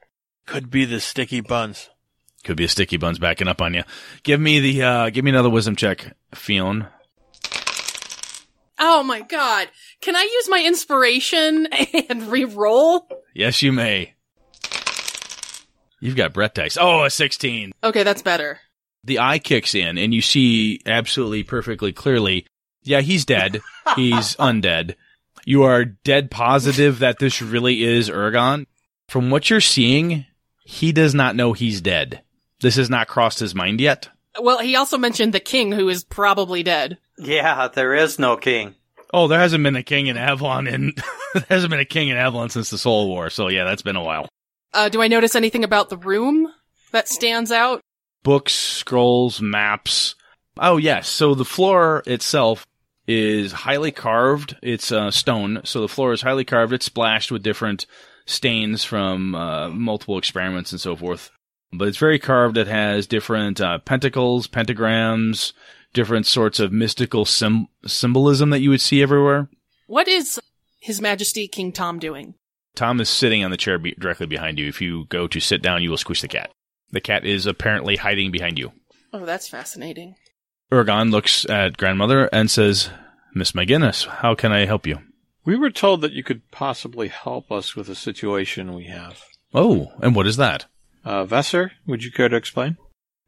Could 0.46 0.70
be 0.70 0.85
the 0.85 1.01
sticky 1.01 1.40
buns. 1.40 1.90
Could 2.44 2.57
be 2.57 2.64
a 2.64 2.68
sticky 2.68 2.96
buns 2.96 3.18
backing 3.18 3.48
up 3.48 3.62
on 3.62 3.75
you. 3.75 3.85
Give 4.22 4.40
me 4.40 4.59
the, 4.59 4.83
uh, 4.83 5.11
give 5.11 5.25
me 5.25 5.31
another 5.31 5.51
wisdom 5.51 5.77
check, 5.77 6.16
Fionn. 6.35 6.88
Oh 8.79 9.05
my 9.05 9.20
god. 9.20 9.68
Can 10.01 10.16
I 10.16 10.22
use 10.22 10.48
my 10.48 10.64
inspiration 10.66 11.66
and 12.11 12.25
re-roll? 12.25 13.09
Yes, 13.33 13.62
you 13.62 13.70
may. 13.72 14.14
You've 16.01 16.16
got 16.16 16.33
Brett 16.33 16.55
dice. 16.55 16.77
Oh, 16.81 17.05
a 17.05 17.11
16. 17.11 17.70
Okay, 17.85 18.03
that's 18.03 18.22
better. 18.22 18.59
The 19.05 19.20
eye 19.20 19.38
kicks 19.38 19.77
in 19.77 19.98
and 19.98 20.12
you 20.12 20.20
see 20.20 20.81
absolutely 20.85 21.44
perfectly 21.44 21.92
clearly. 21.92 22.46
Yeah, 22.83 23.01
he's 23.01 23.25
dead. 23.25 23.61
he's 23.97 24.37
undead. 24.37 24.95
You 25.45 25.64
are 25.64 25.85
dead 25.85 26.31
positive 26.31 27.01
that 27.01 27.18
this 27.18 27.42
really 27.42 27.83
is 27.83 28.09
Urgon. 28.09 28.66
From 29.09 29.31
what 29.31 29.51
you're 29.51 29.61
seeing, 29.61 30.27
he 30.64 30.92
does 30.92 31.14
not 31.14 31.37
know 31.37 31.53
he's 31.53 31.81
dead. 31.81 32.23
This 32.61 32.77
has 32.77 32.88
not 32.88 33.09
crossed 33.09 33.40
his 33.40 33.55
mind 33.55 33.81
yet. 33.81 34.09
Well, 34.40 34.61
he 34.61 34.77
also 34.77 34.97
mentioned 34.97 35.33
the 35.33 35.40
king 35.40 35.73
who 35.73 35.88
is 35.88 36.05
probably 36.05 36.62
dead. 36.62 36.99
Yeah, 37.18 37.68
there 37.68 37.95
is 37.95 38.18
no 38.18 38.37
king. 38.37 38.75
Oh, 39.12 39.29
there 39.29 39.40
hasn't 39.40 39.62
been 39.62 39.77
a 39.77 39.83
king 39.83 40.07
in 40.07 40.16
Avalon 40.16 40.66
in 40.66 40.95
there 41.35 41.45
hasn't 41.49 41.71
been 41.71 41.81
a 41.81 41.85
king 41.85 42.09
in 42.09 42.16
Avalon 42.16 42.49
since 42.49 42.71
the 42.71 42.79
Soul 42.79 43.09
War. 43.09 43.29
So 43.29 43.49
yeah, 43.49 43.64
that's 43.64 43.83
been 43.83 43.97
a 43.97 44.03
while. 44.03 44.29
Uh, 44.73 44.88
do 44.88 45.03
I 45.03 45.09
notice 45.09 45.35
anything 45.35 45.64
about 45.64 45.90
the 45.90 45.99
room 45.99 46.49
that 46.92 47.09
stands 47.09 47.53
out? 47.53 47.81
Books, 48.23 48.55
scrolls, 48.55 49.42
maps. 49.42 50.14
Oh 50.57 50.79
yes, 50.79 51.09
so 51.09 51.35
the 51.35 51.45
floor 51.45 52.03
itself 52.07 52.64
is 53.12 53.53
highly 53.53 53.92
carved. 53.92 54.57
It's 54.62 54.90
uh, 54.90 55.11
stone, 55.11 55.61
so 55.64 55.81
the 55.81 55.88
floor 55.88 56.12
is 56.12 56.22
highly 56.22 56.44
carved. 56.44 56.72
It's 56.72 56.87
splashed 56.87 57.31
with 57.31 57.42
different 57.42 57.87
stains 58.27 58.85
from 58.85 59.35
uh, 59.35 59.68
multiple 59.68 60.18
experiments 60.18 60.72
and 60.72 60.81
so 60.81 60.96
forth. 60.96 61.31
But 61.72 61.88
it's 61.88 61.98
very 61.98 62.18
carved. 62.18 62.59
It 62.59 62.66
has 62.66 63.07
different 63.07 63.61
uh, 63.61 63.79
pentacles, 63.79 64.46
pentagrams, 64.46 65.53
different 65.92 66.27
sorts 66.27 66.61
of 66.61 66.72
mystical 66.72 67.25
sym- 67.25 67.68
symbolism 67.87 68.51
that 68.51 68.61
you 68.61 68.70
would 68.70 68.81
see 68.81 69.03
everywhere. 69.03 69.48
What 69.87 70.09
is 70.09 70.40
His 70.81 71.01
Majesty 71.01 71.48
King 71.48 71.72
Tom 71.72 71.98
doing? 71.98 72.35
Tom 72.75 73.01
is 73.01 73.09
sitting 73.09 73.44
on 73.44 73.51
the 73.51 73.57
chair 73.57 73.79
be- 73.79 73.94
directly 73.98 74.27
behind 74.27 74.59
you. 74.59 74.68
If 74.68 74.81
you 74.81 75.07
go 75.07 75.27
to 75.27 75.40
sit 75.40 75.62
down, 75.62 75.83
you 75.83 75.90
will 75.90 75.96
squish 75.96 76.20
the 76.20 76.29
cat. 76.29 76.51
The 76.90 77.01
cat 77.01 77.25
is 77.25 77.46
apparently 77.46 77.96
hiding 77.96 78.31
behind 78.31 78.59
you. 78.59 78.72
Oh, 79.12 79.25
that's 79.25 79.48
fascinating. 79.48 80.14
Urgon 80.70 81.11
looks 81.11 81.44
at 81.48 81.77
grandmother 81.77 82.31
and 82.33 82.51
says, 82.51 82.88
Miss 83.35 83.53
McGinnis, 83.53 84.07
how 84.07 84.35
can 84.35 84.53
I 84.53 84.66
help 84.66 84.87
you? 84.87 84.99
We 85.45 85.57
were 85.57 85.71
told 85.71 86.03
that 86.03 86.12
you 86.12 86.23
could 86.23 86.51
possibly 86.51 87.09
help 87.09 87.51
us 87.51 87.75
with 87.75 87.88
a 87.88 87.95
situation 87.95 88.75
we 88.75 88.85
have. 88.85 89.25
Oh, 89.55 89.92
and 90.01 90.14
what 90.14 90.27
is 90.27 90.37
that? 90.37 90.66
Uh, 91.05 91.25
Vassar, 91.25 91.73
would 91.87 92.05
you 92.05 92.12
care 92.12 92.29
to 92.29 92.37
explain? 92.37 92.77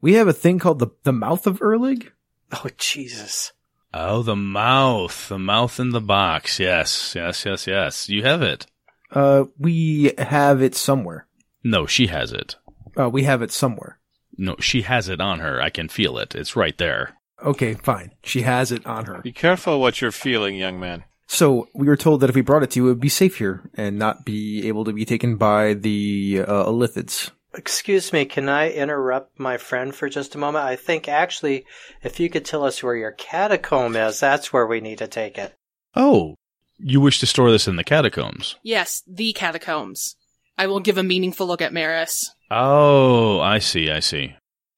We 0.00 0.14
have 0.14 0.28
a 0.28 0.32
thing 0.32 0.58
called 0.58 0.78
the 0.78 0.88
the 1.02 1.12
mouth 1.12 1.46
of 1.46 1.60
Erlig. 1.60 2.10
Oh, 2.52 2.68
Jesus. 2.78 3.52
Oh, 3.92 4.22
the 4.22 4.36
mouth. 4.36 5.28
The 5.28 5.38
mouth 5.38 5.80
in 5.80 5.90
the 5.90 6.00
box. 6.00 6.60
Yes, 6.60 7.14
yes, 7.16 7.44
yes, 7.44 7.66
yes. 7.66 8.08
You 8.08 8.22
have 8.22 8.42
it. 8.42 8.66
Uh, 9.10 9.44
we 9.58 10.12
have 10.18 10.62
it 10.62 10.74
somewhere. 10.74 11.26
No, 11.64 11.86
she 11.86 12.08
has 12.08 12.32
it. 12.32 12.56
Uh, 12.98 13.08
we 13.08 13.22
have 13.24 13.42
it 13.42 13.50
somewhere. 13.50 13.98
No, 14.36 14.56
she 14.60 14.82
has 14.82 15.08
it 15.08 15.20
on 15.20 15.40
her. 15.40 15.60
I 15.60 15.70
can 15.70 15.88
feel 15.88 16.18
it. 16.18 16.34
It's 16.34 16.56
right 16.56 16.76
there. 16.76 17.16
Okay, 17.44 17.74
fine. 17.74 18.12
She 18.22 18.42
has 18.42 18.72
it 18.72 18.86
on 18.86 19.04
her. 19.04 19.20
Be 19.20 19.32
careful 19.32 19.80
what 19.80 20.00
you're 20.00 20.10
feeling, 20.10 20.56
young 20.56 20.80
man. 20.80 21.04
So 21.26 21.68
we 21.74 21.86
were 21.86 21.96
told 21.96 22.20
that 22.20 22.30
if 22.30 22.36
we 22.36 22.42
brought 22.42 22.62
it 22.62 22.70
to 22.72 22.80
you, 22.80 22.86
it 22.86 22.90
would 22.90 23.00
be 23.00 23.08
safe 23.08 23.38
here 23.38 23.62
and 23.74 23.98
not 23.98 24.24
be 24.24 24.66
able 24.68 24.84
to 24.84 24.92
be 24.92 25.04
taken 25.04 25.36
by 25.36 25.74
the 25.74 26.44
uh, 26.46 26.64
Illithids. 26.64 27.30
Excuse 27.54 28.12
me, 28.12 28.24
can 28.24 28.48
I 28.48 28.70
interrupt 28.70 29.38
my 29.38 29.58
friend 29.58 29.94
for 29.94 30.08
just 30.08 30.34
a 30.34 30.38
moment? 30.38 30.64
I 30.64 30.76
think 30.76 31.08
actually, 31.08 31.66
if 32.02 32.18
you 32.18 32.28
could 32.28 32.44
tell 32.44 32.64
us 32.64 32.82
where 32.82 32.96
your 32.96 33.12
catacomb 33.12 33.94
is, 33.94 34.20
that's 34.20 34.52
where 34.52 34.66
we 34.66 34.80
need 34.80 34.98
to 34.98 35.06
take 35.06 35.38
it. 35.38 35.54
Oh, 35.94 36.34
you 36.78 37.00
wish 37.00 37.20
to 37.20 37.26
store 37.26 37.50
this 37.52 37.68
in 37.68 37.76
the 37.76 37.84
catacombs? 37.84 38.56
Yes, 38.62 39.02
the 39.06 39.32
catacombs. 39.32 40.16
I 40.58 40.66
will 40.66 40.80
give 40.80 40.98
a 40.98 41.02
meaningful 41.02 41.46
look 41.46 41.62
at 41.62 41.72
Maris. 41.72 42.34
Oh, 42.50 43.40
I 43.40 43.58
see, 43.58 43.90
I 43.90 44.00
see. 44.00 44.34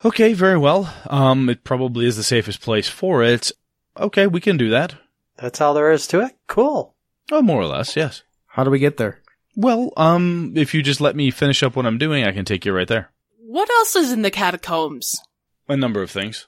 Okay, 0.07 0.35
very 0.35 0.57
well. 0.57 0.95
Um, 1.11 1.49
it 1.49 1.65
probably 1.65 2.07
is 2.07 2.17
the 2.17 2.23
safest 2.23 2.61
place 2.61 2.89
for 2.89 3.25
it. 3.25 3.51
Okay, 3.99 4.29
we 4.29 4.41
can 4.41 4.57
do 4.57 4.71
that. 4.71 4.95
That's 5.37 5.61
all 5.61 5.75
there 5.75 5.91
is 5.91 6.07
to 6.07 6.21
it? 6.21 6.37
Cool. 6.47 6.95
Oh, 7.33 7.43
more 7.43 7.61
or 7.61 7.67
less, 7.67 7.97
yes. 7.97 8.23
How 8.47 8.63
do 8.63 8.71
we 8.71 8.79
get 8.79 8.99
there? 8.99 9.19
Well, 9.57 9.93
um, 9.97 10.53
if 10.55 10.75
you 10.75 10.83
just 10.85 11.01
let 11.01 11.17
me 11.17 11.33
finish 11.33 11.61
up 11.65 11.75
what 11.75 11.87
I'm 11.87 11.99
doing, 11.99 12.23
I 12.23 12.31
can 12.31 12.45
take 12.45 12.65
you 12.65 12.73
right 12.73 12.87
there. 12.87 13.11
What 13.41 13.69
else 13.69 13.97
is 13.97 14.13
in 14.13 14.23
the 14.23 14.31
catacombs? 14.31 15.21
A 15.69 15.77
number 15.77 16.03
of 16.03 16.11
things. 16.13 16.47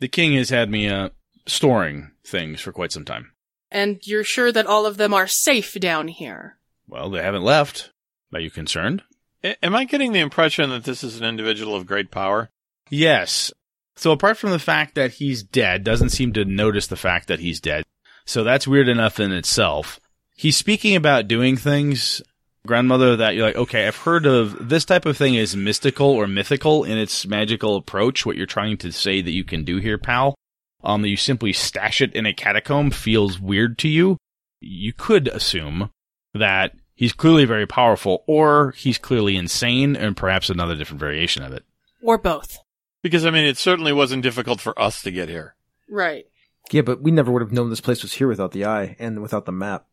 The 0.00 0.08
king 0.08 0.32
has 0.34 0.50
had 0.50 0.68
me, 0.68 0.88
uh, 0.88 1.10
storing 1.46 2.10
things 2.26 2.60
for 2.60 2.72
quite 2.72 2.90
some 2.90 3.04
time. 3.04 3.30
And 3.70 4.04
you're 4.04 4.24
sure 4.24 4.50
that 4.50 4.66
all 4.66 4.84
of 4.84 4.96
them 4.96 5.14
are 5.14 5.28
safe 5.28 5.74
down 5.74 6.08
here? 6.08 6.58
Well, 6.88 7.08
they 7.08 7.22
haven't 7.22 7.44
left. 7.44 7.92
Are 8.32 8.40
you 8.40 8.50
concerned? 8.50 9.04
A- 9.44 9.64
am 9.64 9.76
I 9.76 9.84
getting 9.84 10.10
the 10.10 10.18
impression 10.18 10.70
that 10.70 10.82
this 10.82 11.04
is 11.04 11.20
an 11.20 11.24
individual 11.24 11.76
of 11.76 11.86
great 11.86 12.10
power? 12.10 12.50
Yes. 12.90 13.52
So 13.96 14.12
apart 14.12 14.36
from 14.36 14.50
the 14.50 14.58
fact 14.58 14.94
that 14.94 15.12
he's 15.12 15.42
dead, 15.42 15.84
doesn't 15.84 16.10
seem 16.10 16.32
to 16.32 16.44
notice 16.44 16.86
the 16.86 16.96
fact 16.96 17.28
that 17.28 17.40
he's 17.40 17.60
dead. 17.60 17.84
So 18.24 18.42
that's 18.42 18.66
weird 18.66 18.88
enough 18.88 19.20
in 19.20 19.32
itself. 19.32 20.00
He's 20.36 20.56
speaking 20.56 20.96
about 20.96 21.28
doing 21.28 21.56
things, 21.56 22.22
grandmother, 22.66 23.16
that 23.16 23.34
you're 23.34 23.46
like, 23.46 23.56
okay, 23.56 23.86
I've 23.86 23.96
heard 23.96 24.26
of 24.26 24.68
this 24.68 24.84
type 24.84 25.06
of 25.06 25.16
thing 25.16 25.34
is 25.34 25.54
mystical 25.54 26.08
or 26.08 26.26
mythical 26.26 26.84
in 26.84 26.98
its 26.98 27.26
magical 27.26 27.76
approach. 27.76 28.26
What 28.26 28.36
you're 28.36 28.46
trying 28.46 28.78
to 28.78 28.90
say 28.90 29.20
that 29.20 29.32
you 29.32 29.44
can 29.44 29.64
do 29.64 29.78
here, 29.78 29.98
pal, 29.98 30.34
um, 30.82 31.02
that 31.02 31.08
you 31.08 31.16
simply 31.16 31.52
stash 31.52 32.00
it 32.00 32.14
in 32.14 32.26
a 32.26 32.34
catacomb 32.34 32.90
feels 32.90 33.38
weird 33.38 33.78
to 33.78 33.88
you. 33.88 34.16
You 34.60 34.92
could 34.92 35.28
assume 35.28 35.90
that 36.32 36.72
he's 36.94 37.12
clearly 37.12 37.44
very 37.44 37.66
powerful 37.66 38.24
or 38.26 38.72
he's 38.72 38.98
clearly 38.98 39.36
insane 39.36 39.94
and 39.94 40.16
perhaps 40.16 40.50
another 40.50 40.74
different 40.74 41.00
variation 41.00 41.44
of 41.44 41.52
it. 41.52 41.64
Or 42.02 42.18
both? 42.18 42.58
Because, 43.04 43.26
I 43.26 43.30
mean, 43.30 43.44
it 43.44 43.58
certainly 43.58 43.92
wasn't 43.92 44.22
difficult 44.22 44.62
for 44.62 44.80
us 44.80 45.02
to 45.02 45.10
get 45.10 45.28
here. 45.28 45.54
Right. 45.90 46.24
Yeah, 46.72 46.80
but 46.80 47.02
we 47.02 47.10
never 47.10 47.30
would 47.30 47.42
have 47.42 47.52
known 47.52 47.68
this 47.68 47.82
place 47.82 48.00
was 48.00 48.14
here 48.14 48.26
without 48.26 48.52
the 48.52 48.64
eye 48.64 48.96
and 48.98 49.20
without 49.20 49.44
the 49.44 49.52
map. 49.52 49.84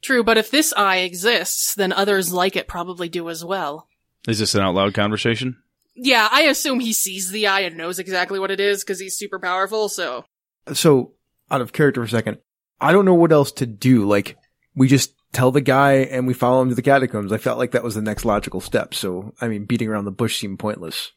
True, 0.00 0.22
but 0.22 0.38
if 0.38 0.48
this 0.48 0.72
eye 0.76 0.98
exists, 0.98 1.74
then 1.74 1.92
others 1.92 2.32
like 2.32 2.54
it 2.54 2.68
probably 2.68 3.08
do 3.08 3.28
as 3.28 3.44
well. 3.44 3.88
Is 4.28 4.38
this 4.38 4.54
an 4.54 4.60
out 4.60 4.76
loud 4.76 4.94
conversation? 4.94 5.60
Yeah, 5.96 6.28
I 6.30 6.42
assume 6.42 6.78
he 6.78 6.92
sees 6.92 7.32
the 7.32 7.48
eye 7.48 7.62
and 7.62 7.76
knows 7.76 7.98
exactly 7.98 8.38
what 8.38 8.52
it 8.52 8.60
is 8.60 8.84
because 8.84 9.00
he's 9.00 9.18
super 9.18 9.40
powerful, 9.40 9.88
so. 9.88 10.24
So, 10.72 11.14
out 11.50 11.62
of 11.62 11.72
character 11.72 12.00
for 12.00 12.06
a 12.06 12.10
second, 12.10 12.38
I 12.80 12.92
don't 12.92 13.04
know 13.06 13.14
what 13.14 13.32
else 13.32 13.50
to 13.54 13.66
do. 13.66 14.06
Like, 14.06 14.36
we 14.76 14.86
just 14.86 15.16
tell 15.32 15.50
the 15.50 15.60
guy 15.60 15.94
and 15.94 16.28
we 16.28 16.32
follow 16.32 16.62
him 16.62 16.68
to 16.68 16.76
the 16.76 16.82
catacombs. 16.82 17.32
I 17.32 17.38
felt 17.38 17.58
like 17.58 17.72
that 17.72 17.82
was 17.82 17.96
the 17.96 18.02
next 18.02 18.24
logical 18.24 18.60
step. 18.60 18.94
So, 18.94 19.34
I 19.40 19.48
mean, 19.48 19.64
beating 19.64 19.88
around 19.88 20.04
the 20.04 20.12
bush 20.12 20.38
seemed 20.38 20.60
pointless. 20.60 21.10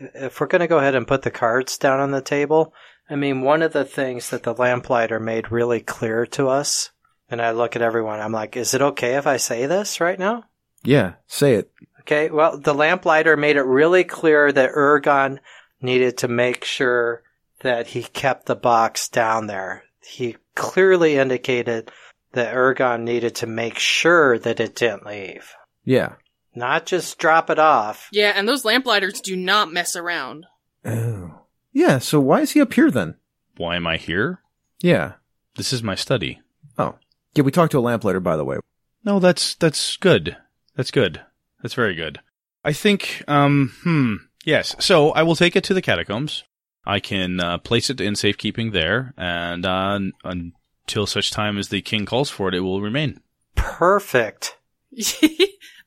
If 0.00 0.40
we're 0.40 0.46
going 0.46 0.60
to 0.60 0.66
go 0.66 0.78
ahead 0.78 0.94
and 0.94 1.06
put 1.06 1.22
the 1.22 1.30
cards 1.30 1.78
down 1.78 2.00
on 2.00 2.10
the 2.10 2.22
table, 2.22 2.72
I 3.08 3.16
mean, 3.16 3.42
one 3.42 3.62
of 3.62 3.72
the 3.72 3.84
things 3.84 4.30
that 4.30 4.42
the 4.42 4.54
lamplighter 4.54 5.20
made 5.20 5.52
really 5.52 5.80
clear 5.80 6.26
to 6.26 6.48
us, 6.48 6.90
and 7.30 7.40
I 7.42 7.50
look 7.50 7.76
at 7.76 7.82
everyone, 7.82 8.20
I'm 8.20 8.32
like, 8.32 8.56
is 8.56 8.74
it 8.74 8.82
okay 8.82 9.16
if 9.16 9.26
I 9.26 9.36
say 9.36 9.66
this 9.66 10.00
right 10.00 10.18
now? 10.18 10.44
Yeah, 10.82 11.14
say 11.26 11.54
it. 11.54 11.70
Okay, 12.00 12.30
well, 12.30 12.56
the 12.56 12.74
lamplighter 12.74 13.36
made 13.36 13.56
it 13.56 13.62
really 13.62 14.04
clear 14.04 14.50
that 14.50 14.72
Urgon 14.72 15.38
needed 15.82 16.18
to 16.18 16.28
make 16.28 16.64
sure 16.64 17.22
that 17.60 17.88
he 17.88 18.02
kept 18.02 18.46
the 18.46 18.56
box 18.56 19.08
down 19.08 19.46
there. 19.46 19.84
He 20.02 20.36
clearly 20.54 21.16
indicated 21.16 21.90
that 22.32 22.54
Urgon 22.54 23.02
needed 23.02 23.34
to 23.36 23.46
make 23.46 23.78
sure 23.78 24.38
that 24.38 24.60
it 24.60 24.74
didn't 24.74 25.06
leave. 25.06 25.52
Yeah. 25.84 26.14
Not 26.54 26.86
just 26.86 27.18
drop 27.18 27.48
it 27.50 27.58
off. 27.58 28.08
Yeah, 28.12 28.32
and 28.34 28.48
those 28.48 28.64
lamplighters 28.64 29.20
do 29.20 29.36
not 29.36 29.72
mess 29.72 29.94
around. 29.94 30.46
Oh. 30.84 31.42
Yeah, 31.72 31.98
so 31.98 32.18
why 32.18 32.40
is 32.40 32.52
he 32.52 32.60
up 32.60 32.72
here 32.72 32.90
then? 32.90 33.14
Why 33.56 33.76
am 33.76 33.86
I 33.86 33.96
here? 33.96 34.40
Yeah. 34.80 35.14
This 35.56 35.72
is 35.72 35.82
my 35.82 35.94
study. 35.94 36.40
Oh. 36.78 36.96
Yeah, 37.34 37.44
we 37.44 37.52
talked 37.52 37.72
to 37.72 37.78
a 37.78 37.80
lamplighter, 37.80 38.20
by 38.20 38.36
the 38.36 38.44
way. 38.44 38.58
No, 39.04 39.20
that's 39.20 39.54
that's 39.54 39.96
good. 39.96 40.36
That's 40.76 40.90
good. 40.90 41.20
That's 41.62 41.74
very 41.74 41.94
good. 41.94 42.20
I 42.64 42.72
think. 42.72 43.22
Um. 43.28 43.72
Hmm. 43.82 44.14
Yes. 44.44 44.74
So 44.78 45.10
I 45.10 45.22
will 45.22 45.36
take 45.36 45.56
it 45.56 45.64
to 45.64 45.74
the 45.74 45.82
catacombs. 45.82 46.44
I 46.86 46.98
can 46.98 47.40
uh, 47.40 47.58
place 47.58 47.90
it 47.90 48.00
in 48.00 48.16
safekeeping 48.16 48.72
there, 48.72 49.14
and 49.16 49.66
uh, 49.66 49.98
until 50.24 51.06
such 51.06 51.30
time 51.30 51.58
as 51.58 51.68
the 51.68 51.82
king 51.82 52.06
calls 52.06 52.30
for 52.30 52.48
it, 52.48 52.54
it 52.54 52.60
will 52.60 52.80
remain. 52.80 53.20
Perfect. 53.54 54.56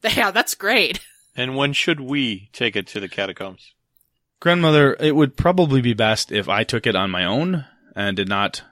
yeah, 0.15 0.31
that's 0.31 0.55
great. 0.55 0.99
And 1.35 1.55
when 1.55 1.73
should 1.73 1.99
we 1.99 2.49
take 2.53 2.75
it 2.75 2.87
to 2.87 2.99
the 2.99 3.09
catacombs? 3.09 3.73
Grandmother, 4.39 4.95
it 4.99 5.15
would 5.15 5.37
probably 5.37 5.81
be 5.81 5.93
best 5.93 6.31
if 6.31 6.49
I 6.49 6.63
took 6.63 6.85
it 6.85 6.95
on 6.95 7.09
my 7.09 7.23
own 7.23 7.65
and 7.95 8.17
did 8.17 8.27
not 8.27 8.63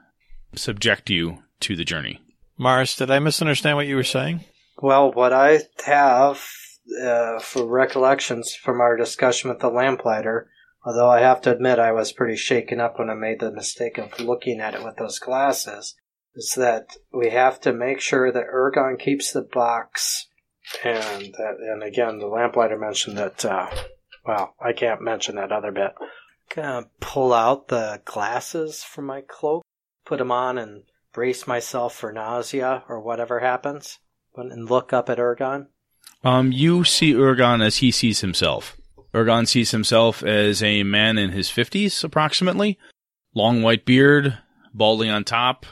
subject 0.56 1.10
you 1.10 1.44
to 1.62 1.76
the 1.76 1.86
journey. 1.86 2.20
Morris, 2.58 2.96
did 2.96 3.10
I 3.10 3.20
misunderstand 3.20 3.78
what 3.78 3.88
you 3.88 3.96
were 3.96 4.04
saying? 4.04 4.41
Well, 4.82 5.12
what 5.12 5.32
I 5.32 5.62
have 5.86 6.44
uh, 7.02 7.39
for 7.39 7.65
recollections 7.65 8.54
from 8.54 8.82
our 8.82 8.98
discussion 8.98 9.50
with 9.50 9.60
the 9.60 9.70
lamplighter, 9.70 10.50
although 10.86 11.10
I 11.10 11.22
have 11.22 11.41
to 11.41 11.52
admit 11.52 11.80
I 11.80 11.91
was 11.91 12.12
pretty 12.12 12.36
shaken 12.36 12.80
up 12.80 13.00
when 13.00 13.10
I 13.10 13.13
made 13.13 13.39
the 13.39 13.52
mistake 13.52 13.98
of 13.98 14.20
looking 14.20 14.60
at 14.60 14.76
it 14.76 14.84
with 14.84 14.98
those 14.98 15.20
glasses, 15.20 15.96
is 16.36 16.54
that 16.58 16.98
we 17.13 17.30
have 17.30 17.60
to 17.62 17.74
make 17.74 18.00
sure 18.00 18.32
that 18.32 18.48
Urgon 18.54 19.00
keeps 19.00 19.32
the 19.32 19.41
box, 19.41 20.28
and 20.84 21.34
that, 21.38 21.57
and 21.60 21.84
again, 21.84 22.19
the 22.19 22.27
lamplighter 22.27 22.77
mentioned 22.77 23.17
that. 23.17 23.43
Uh, 23.45 23.67
well, 24.25 24.55
I 24.62 24.73
can't 24.73 25.01
mention 25.01 25.36
that 25.36 25.51
other 25.51 25.71
bit. 25.71 25.93
Gonna 26.53 26.88
pull 26.99 27.34
out 27.34 27.67
the 27.69 28.01
glasses 28.05 28.84
from 28.84 29.05
my 29.05 29.21
cloak, 29.21 29.63
put 30.05 30.19
them 30.19 30.31
on, 30.31 30.57
and 30.57 30.84
brace 31.13 31.47
myself 31.47 31.95
for 31.95 32.12
nausea 32.12 32.84
or 32.88 32.99
whatever 32.99 33.39
happens, 33.39 33.99
and 34.36 34.69
look 34.69 34.93
up 34.93 35.10
at 35.10 35.17
Urgon. 35.17 35.67
Um, 36.23 36.51
you 36.51 36.84
see 36.84 37.13
Urgon 37.13 37.65
as 37.65 37.77
he 37.77 37.91
sees 37.91 38.21
himself. 38.21 38.77
Urgon 39.13 39.47
sees 39.47 39.71
himself 39.71 40.23
as 40.23 40.62
a 40.62 40.84
man 40.84 41.17
in 41.17 41.31
his 41.31 41.49
fifties, 41.49 42.03
approximately, 42.03 42.77
long 43.34 43.62
white 43.62 43.86
beard, 43.86 44.38
balding 44.73 45.10
on 45.10 45.23
top, 45.23 45.65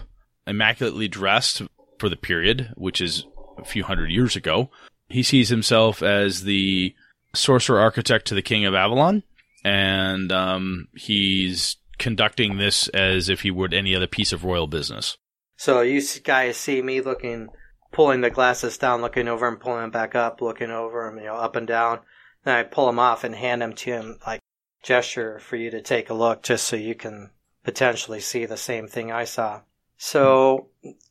immaculately 0.48 1.08
dressed 1.08 1.62
for 2.00 2.10
the 2.10 2.16
period, 2.16 2.74
which 2.76 3.00
is 3.00 3.26
a 3.62 3.66
few 3.66 3.84
hundred 3.84 4.12
years 4.12 4.36
ago. 4.36 4.70
He 5.08 5.24
sees 5.24 5.50
himself 5.50 6.04
as 6.04 6.44
the 6.44 6.96
sorcerer 7.34 7.80
architect 7.80 8.28
to 8.28 8.36
the 8.36 8.42
king 8.42 8.66
of 8.66 8.76
Avalon, 8.76 9.24
and 9.64 10.32
um, 10.32 10.88
he's 10.96 11.78
conducting 11.98 12.58
this 12.58 12.88
as 12.90 13.30
if 13.30 13.42
he 13.42 13.52
would 13.52 13.74
any 13.74 13.96
other 13.96 14.08
piece 14.08 14.32
of 14.32 14.44
royal 14.44 14.68
business. 14.68 15.18
So 15.58 15.82
you 15.82 16.02
guys 16.24 16.58
see 16.58 16.82
me 16.82 17.02
looking, 17.02 17.50
pulling 17.92 18.22
the 18.22 18.30
glasses 18.30 18.78
down, 18.78 19.02
looking 19.02 19.28
over 19.28 19.48
and 19.48 19.60
pulling 19.60 19.82
them 19.82 19.92
back 19.92 20.16
up, 20.16 20.42
looking 20.42 20.72
over 20.72 21.06
them, 21.06 21.18
you 21.18 21.26
know, 21.26 21.36
up 21.36 21.56
and 21.56 21.68
down. 21.68 22.00
Then 22.46 22.56
I 22.56 22.64
pull 22.64 22.86
them 22.86 23.00
off 23.00 23.24
and 23.26 23.36
hand 23.36 23.62
them 23.62 23.74
to 23.74 23.92
him, 23.92 24.20
like 24.26 24.40
gesture 24.82 25.40
for 25.40 25.58
you 25.58 25.70
to 25.72 25.82
take 25.82 26.10
a 26.10 26.14
look, 26.14 26.42
just 26.44 26.66
so 26.66 26.78
you 26.78 26.96
can 26.96 27.32
potentially 27.66 28.22
see 28.22 28.46
the 28.46 28.58
same 28.58 28.88
thing 28.88 29.12
I 29.12 29.26
saw. 29.26 29.62
So, 29.98 30.69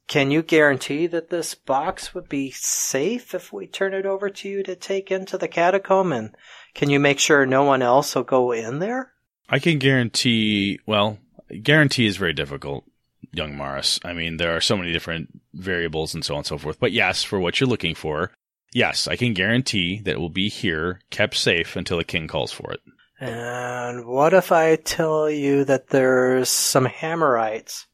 can 0.08 0.30
you 0.30 0.42
guarantee 0.42 1.06
that 1.06 1.28
this 1.28 1.54
box 1.54 2.14
would 2.14 2.28
be 2.28 2.50
safe 2.50 3.34
if 3.34 3.52
we 3.52 3.66
turn 3.66 3.92
it 3.92 4.06
over 4.06 4.30
to 4.30 4.48
you 4.48 4.62
to 4.62 4.74
take 4.74 5.10
into 5.10 5.36
the 5.36 5.48
catacomb? 5.48 6.12
And 6.12 6.34
can 6.74 6.88
you 6.88 6.98
make 6.98 7.18
sure 7.18 7.44
no 7.44 7.62
one 7.62 7.82
else 7.82 8.14
will 8.14 8.24
go 8.24 8.50
in 8.52 8.78
there? 8.78 9.12
I 9.50 9.58
can 9.58 9.78
guarantee, 9.78 10.80
well, 10.86 11.18
guarantee 11.62 12.06
is 12.06 12.16
very 12.16 12.32
difficult, 12.32 12.84
young 13.32 13.54
Morris. 13.54 14.00
I 14.02 14.14
mean, 14.14 14.38
there 14.38 14.56
are 14.56 14.62
so 14.62 14.76
many 14.78 14.92
different 14.92 15.28
variables 15.52 16.14
and 16.14 16.24
so 16.24 16.34
on 16.34 16.38
and 16.38 16.46
so 16.46 16.58
forth. 16.58 16.80
But 16.80 16.92
yes, 16.92 17.22
for 17.22 17.38
what 17.38 17.60
you're 17.60 17.68
looking 17.68 17.94
for, 17.94 18.32
yes, 18.72 19.08
I 19.08 19.16
can 19.16 19.34
guarantee 19.34 20.00
that 20.00 20.12
it 20.12 20.20
will 20.20 20.30
be 20.30 20.48
here, 20.48 21.00
kept 21.10 21.36
safe 21.36 21.76
until 21.76 21.98
the 21.98 22.04
king 22.04 22.28
calls 22.28 22.52
for 22.52 22.72
it. 22.72 22.80
And 23.20 24.06
what 24.06 24.32
if 24.32 24.52
I 24.52 24.76
tell 24.76 25.28
you 25.28 25.64
that 25.64 25.88
there's 25.88 26.48
some 26.48 26.86
Hammerites 26.86 27.86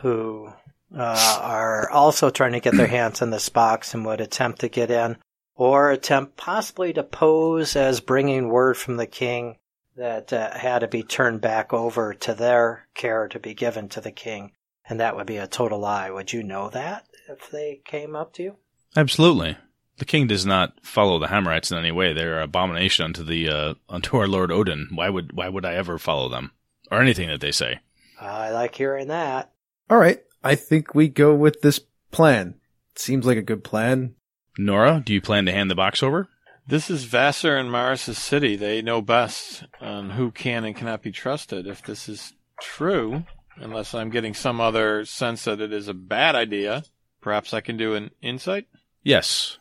who 0.00 0.52
uh, 0.96 1.38
are 1.42 1.90
also 1.90 2.30
trying 2.30 2.52
to 2.52 2.60
get 2.60 2.74
their 2.74 2.86
hands 2.86 3.22
in 3.22 3.30
this 3.30 3.48
box 3.48 3.94
and 3.94 4.04
would 4.04 4.20
attempt 4.20 4.60
to 4.60 4.68
get 4.68 4.90
in, 4.90 5.16
or 5.54 5.90
attempt 5.90 6.36
possibly 6.36 6.92
to 6.92 7.02
pose 7.02 7.76
as 7.76 8.00
bringing 8.00 8.48
word 8.48 8.76
from 8.76 8.96
the 8.96 9.06
king 9.06 9.56
that 9.96 10.32
uh, 10.32 10.56
had 10.56 10.80
to 10.80 10.88
be 10.88 11.02
turned 11.02 11.40
back 11.40 11.72
over 11.72 12.14
to 12.14 12.34
their 12.34 12.88
care 12.94 13.28
to 13.28 13.38
be 13.38 13.54
given 13.54 13.88
to 13.90 14.00
the 14.00 14.12
king, 14.12 14.52
and 14.88 15.00
that 15.00 15.16
would 15.16 15.26
be 15.26 15.36
a 15.36 15.46
total 15.46 15.78
lie. 15.78 16.10
Would 16.10 16.32
you 16.32 16.42
know 16.42 16.70
that 16.70 17.06
if 17.28 17.50
they 17.50 17.80
came 17.84 18.16
up 18.16 18.32
to 18.34 18.42
you? 18.42 18.56
Absolutely. 18.96 19.56
The 19.98 20.04
king 20.04 20.26
does 20.26 20.46
not 20.46 20.74
follow 20.82 21.18
the 21.18 21.28
Hammerites 21.28 21.70
in 21.70 21.78
any 21.78 21.92
way. 21.92 22.12
They're 22.12 22.38
an 22.38 22.44
abomination 22.44 23.04
unto 23.04 23.22
the 23.22 23.48
uh, 23.48 23.74
unto 23.88 24.16
our 24.16 24.26
Lord 24.26 24.50
Odin. 24.50 24.88
Why 24.92 25.08
would 25.08 25.32
why 25.32 25.48
would 25.48 25.64
I 25.64 25.74
ever 25.74 25.98
follow 25.98 26.28
them 26.28 26.52
or 26.90 27.00
anything 27.00 27.28
that 27.28 27.40
they 27.40 27.52
say? 27.52 27.80
I 28.20 28.50
like 28.50 28.74
hearing 28.74 29.08
that. 29.08 29.52
All 29.90 29.98
right. 29.98 30.22
I 30.44 30.54
think 30.54 30.94
we 30.94 31.08
go 31.08 31.34
with 31.34 31.60
this 31.62 31.80
plan. 32.10 32.54
Seems 32.96 33.24
like 33.24 33.38
a 33.38 33.42
good 33.42 33.64
plan. 33.64 34.14
Nora, 34.58 35.02
do 35.04 35.14
you 35.14 35.20
plan 35.20 35.46
to 35.46 35.52
hand 35.52 35.70
the 35.70 35.74
box 35.74 36.02
over? 36.02 36.28
This 36.66 36.90
is 36.90 37.04
Vassar 37.04 37.56
and 37.56 37.70
Morris's 37.70 38.18
city. 38.18 38.56
They 38.56 38.82
know 38.82 39.00
best 39.02 39.64
on 39.80 40.10
who 40.10 40.30
can 40.30 40.64
and 40.64 40.76
cannot 40.76 41.02
be 41.02 41.10
trusted. 41.10 41.66
If 41.66 41.82
this 41.82 42.08
is 42.08 42.34
true, 42.60 43.24
unless 43.56 43.94
I'm 43.94 44.10
getting 44.10 44.34
some 44.34 44.60
other 44.60 45.04
sense 45.04 45.44
that 45.44 45.60
it 45.60 45.72
is 45.72 45.88
a 45.88 45.94
bad 45.94 46.34
idea, 46.34 46.84
perhaps 47.20 47.54
I 47.54 47.60
can 47.60 47.76
do 47.76 47.94
an 47.94 48.10
insight? 48.20 48.66
Yes. 49.02 49.58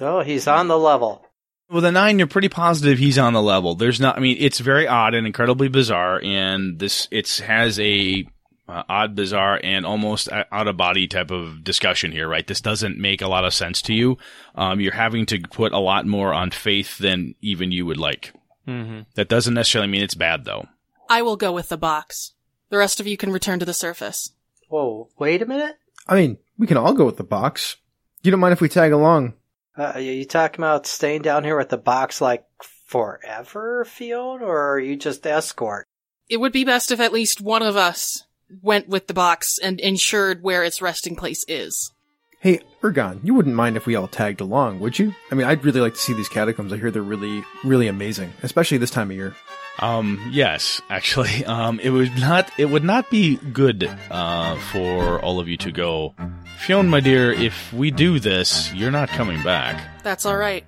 Oh, 0.00 0.20
he's 0.20 0.46
on 0.46 0.68
the 0.68 0.78
level. 0.78 1.24
With 1.70 1.84
a 1.84 1.92
nine, 1.92 2.18
you're 2.18 2.28
pretty 2.28 2.48
positive 2.48 2.98
he's 2.98 3.18
on 3.18 3.32
the 3.32 3.42
level. 3.42 3.74
There's 3.74 4.00
not. 4.00 4.16
I 4.16 4.20
mean, 4.20 4.36
it's 4.38 4.60
very 4.60 4.86
odd 4.86 5.14
and 5.14 5.26
incredibly 5.26 5.68
bizarre, 5.68 6.20
and 6.22 6.78
this 6.78 7.08
it 7.10 7.28
has 7.44 7.78
a 7.80 8.26
uh, 8.68 8.82
odd, 8.88 9.14
bizarre, 9.14 9.60
and 9.62 9.86
almost 9.86 10.28
out 10.30 10.68
of 10.68 10.76
body 10.76 11.08
type 11.08 11.30
of 11.30 11.64
discussion 11.64 12.12
here, 12.12 12.28
right? 12.28 12.46
This 12.46 12.60
doesn't 12.60 12.98
make 12.98 13.22
a 13.22 13.28
lot 13.28 13.44
of 13.44 13.54
sense 13.54 13.80
to 13.82 13.94
you. 13.94 14.18
Um, 14.54 14.80
you're 14.80 14.92
having 14.92 15.26
to 15.26 15.40
put 15.40 15.72
a 15.72 15.78
lot 15.78 16.06
more 16.06 16.34
on 16.34 16.50
faith 16.50 16.98
than 16.98 17.34
even 17.40 17.72
you 17.72 17.86
would 17.86 17.96
like. 17.96 18.32
Mm-hmm. 18.66 19.00
That 19.14 19.28
doesn't 19.28 19.54
necessarily 19.54 19.90
mean 19.90 20.02
it's 20.02 20.14
bad, 20.14 20.44
though. 20.44 20.68
I 21.08 21.22
will 21.22 21.36
go 21.36 21.52
with 21.52 21.70
the 21.70 21.78
box. 21.78 22.34
The 22.68 22.76
rest 22.76 23.00
of 23.00 23.06
you 23.06 23.16
can 23.16 23.32
return 23.32 23.58
to 23.60 23.64
the 23.64 23.72
surface. 23.72 24.32
Whoa, 24.68 25.08
wait 25.18 25.40
a 25.40 25.46
minute. 25.46 25.76
I 26.06 26.16
mean, 26.16 26.38
we 26.58 26.66
can 26.66 26.76
all 26.76 26.92
go 26.92 27.06
with 27.06 27.16
the 27.16 27.24
box. 27.24 27.76
You 28.22 28.30
don't 28.30 28.40
mind 28.40 28.52
if 28.52 28.60
we 28.60 28.68
tag 28.68 28.92
along? 28.92 29.34
Uh, 29.76 29.92
are 29.94 30.00
you 30.00 30.24
talking 30.24 30.60
about 30.60 30.86
staying 30.86 31.22
down 31.22 31.44
here 31.44 31.56
with 31.56 31.70
the 31.70 31.78
box 31.78 32.20
like 32.20 32.44
forever, 32.86 33.84
Field, 33.86 34.42
or 34.42 34.74
are 34.74 34.80
you 34.80 34.96
just 34.96 35.26
escort? 35.26 35.86
It 36.28 36.38
would 36.38 36.52
be 36.52 36.64
best 36.64 36.90
if 36.90 37.00
at 37.00 37.12
least 37.12 37.40
one 37.40 37.62
of 37.62 37.76
us 37.76 38.24
went 38.62 38.88
with 38.88 39.06
the 39.06 39.14
box 39.14 39.58
and 39.58 39.80
ensured 39.80 40.42
where 40.42 40.64
its 40.64 40.82
resting 40.82 41.16
place 41.16 41.44
is. 41.48 41.92
Hey, 42.40 42.60
Urgon, 42.82 43.18
you 43.24 43.34
wouldn't 43.34 43.56
mind 43.56 43.76
if 43.76 43.86
we 43.86 43.96
all 43.96 44.06
tagged 44.06 44.40
along, 44.40 44.78
would 44.78 44.96
you? 44.96 45.12
I 45.32 45.34
mean, 45.34 45.46
I'd 45.46 45.64
really 45.64 45.80
like 45.80 45.94
to 45.94 46.00
see 46.00 46.12
these 46.12 46.28
catacombs. 46.28 46.72
I 46.72 46.76
hear 46.76 46.92
they're 46.92 47.02
really, 47.02 47.42
really 47.64 47.88
amazing, 47.88 48.32
especially 48.44 48.78
this 48.78 48.92
time 48.92 49.10
of 49.10 49.16
year. 49.16 49.34
Um, 49.80 50.30
yes, 50.30 50.80
actually, 50.88 51.44
um, 51.46 51.80
it 51.80 51.90
would 51.90 52.16
not, 52.16 52.48
it 52.56 52.66
would 52.66 52.84
not 52.84 53.10
be 53.10 53.36
good, 53.36 53.90
uh, 54.10 54.56
for 54.70 55.20
all 55.20 55.40
of 55.40 55.48
you 55.48 55.56
to 55.58 55.72
go. 55.72 56.14
Fionn, 56.58 56.88
my 56.88 57.00
dear, 57.00 57.32
if 57.32 57.72
we 57.72 57.90
do 57.90 58.20
this, 58.20 58.72
you're 58.72 58.92
not 58.92 59.08
coming 59.08 59.42
back. 59.42 60.02
That's 60.04 60.24
alright. 60.24 60.64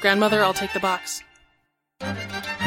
Grandmother, 0.00 0.42
I'll 0.42 0.54
take 0.54 0.74
the 0.74 0.80
box. 0.80 1.22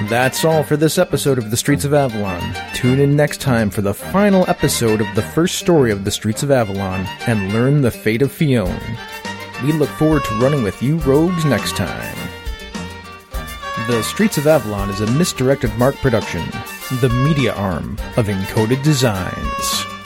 That's 0.06 0.46
all 0.46 0.64
for 0.64 0.78
this 0.78 1.00
episode 1.00 1.38
of 1.38 1.50
The 1.50 1.58
Streets 1.58 1.84
of 1.84 1.94
Avalon. 1.94 2.56
Tune 2.74 3.00
in 3.00 3.16
next 3.16 3.42
time 3.42 3.70
for 3.70 3.82
the 3.82 3.96
final 3.96 4.48
episode 4.48 5.02
of 5.02 5.08
the 5.16 5.24
first 5.24 5.56
story 5.56 5.92
of 5.92 6.06
The 6.06 6.12
Streets 6.12 6.44
of 6.44 6.52
Avalon 6.52 7.06
and 7.26 7.52
learn 7.52 7.82
the 7.82 7.92
fate 7.92 8.22
of 8.22 8.32
Fionn. 8.32 8.80
We 9.64 9.74
look 9.74 9.90
forward 9.90 10.24
to 10.24 10.36
running 10.36 10.64
with 10.64 10.82
you 10.82 10.98
rogues 11.00 11.44
next 11.46 11.76
time. 11.76 12.16
The 13.88 14.02
Streets 14.04 14.38
of 14.38 14.48
Avalon 14.48 14.90
is 14.92 15.02
a 15.02 15.12
misdirected 15.12 15.76
Mark 15.78 15.96
production, 15.96 16.46
the 17.02 17.10
media 17.10 17.54
arm 17.54 17.98
of 18.16 18.28
Encoded 18.28 18.84
Designs. 18.84 19.97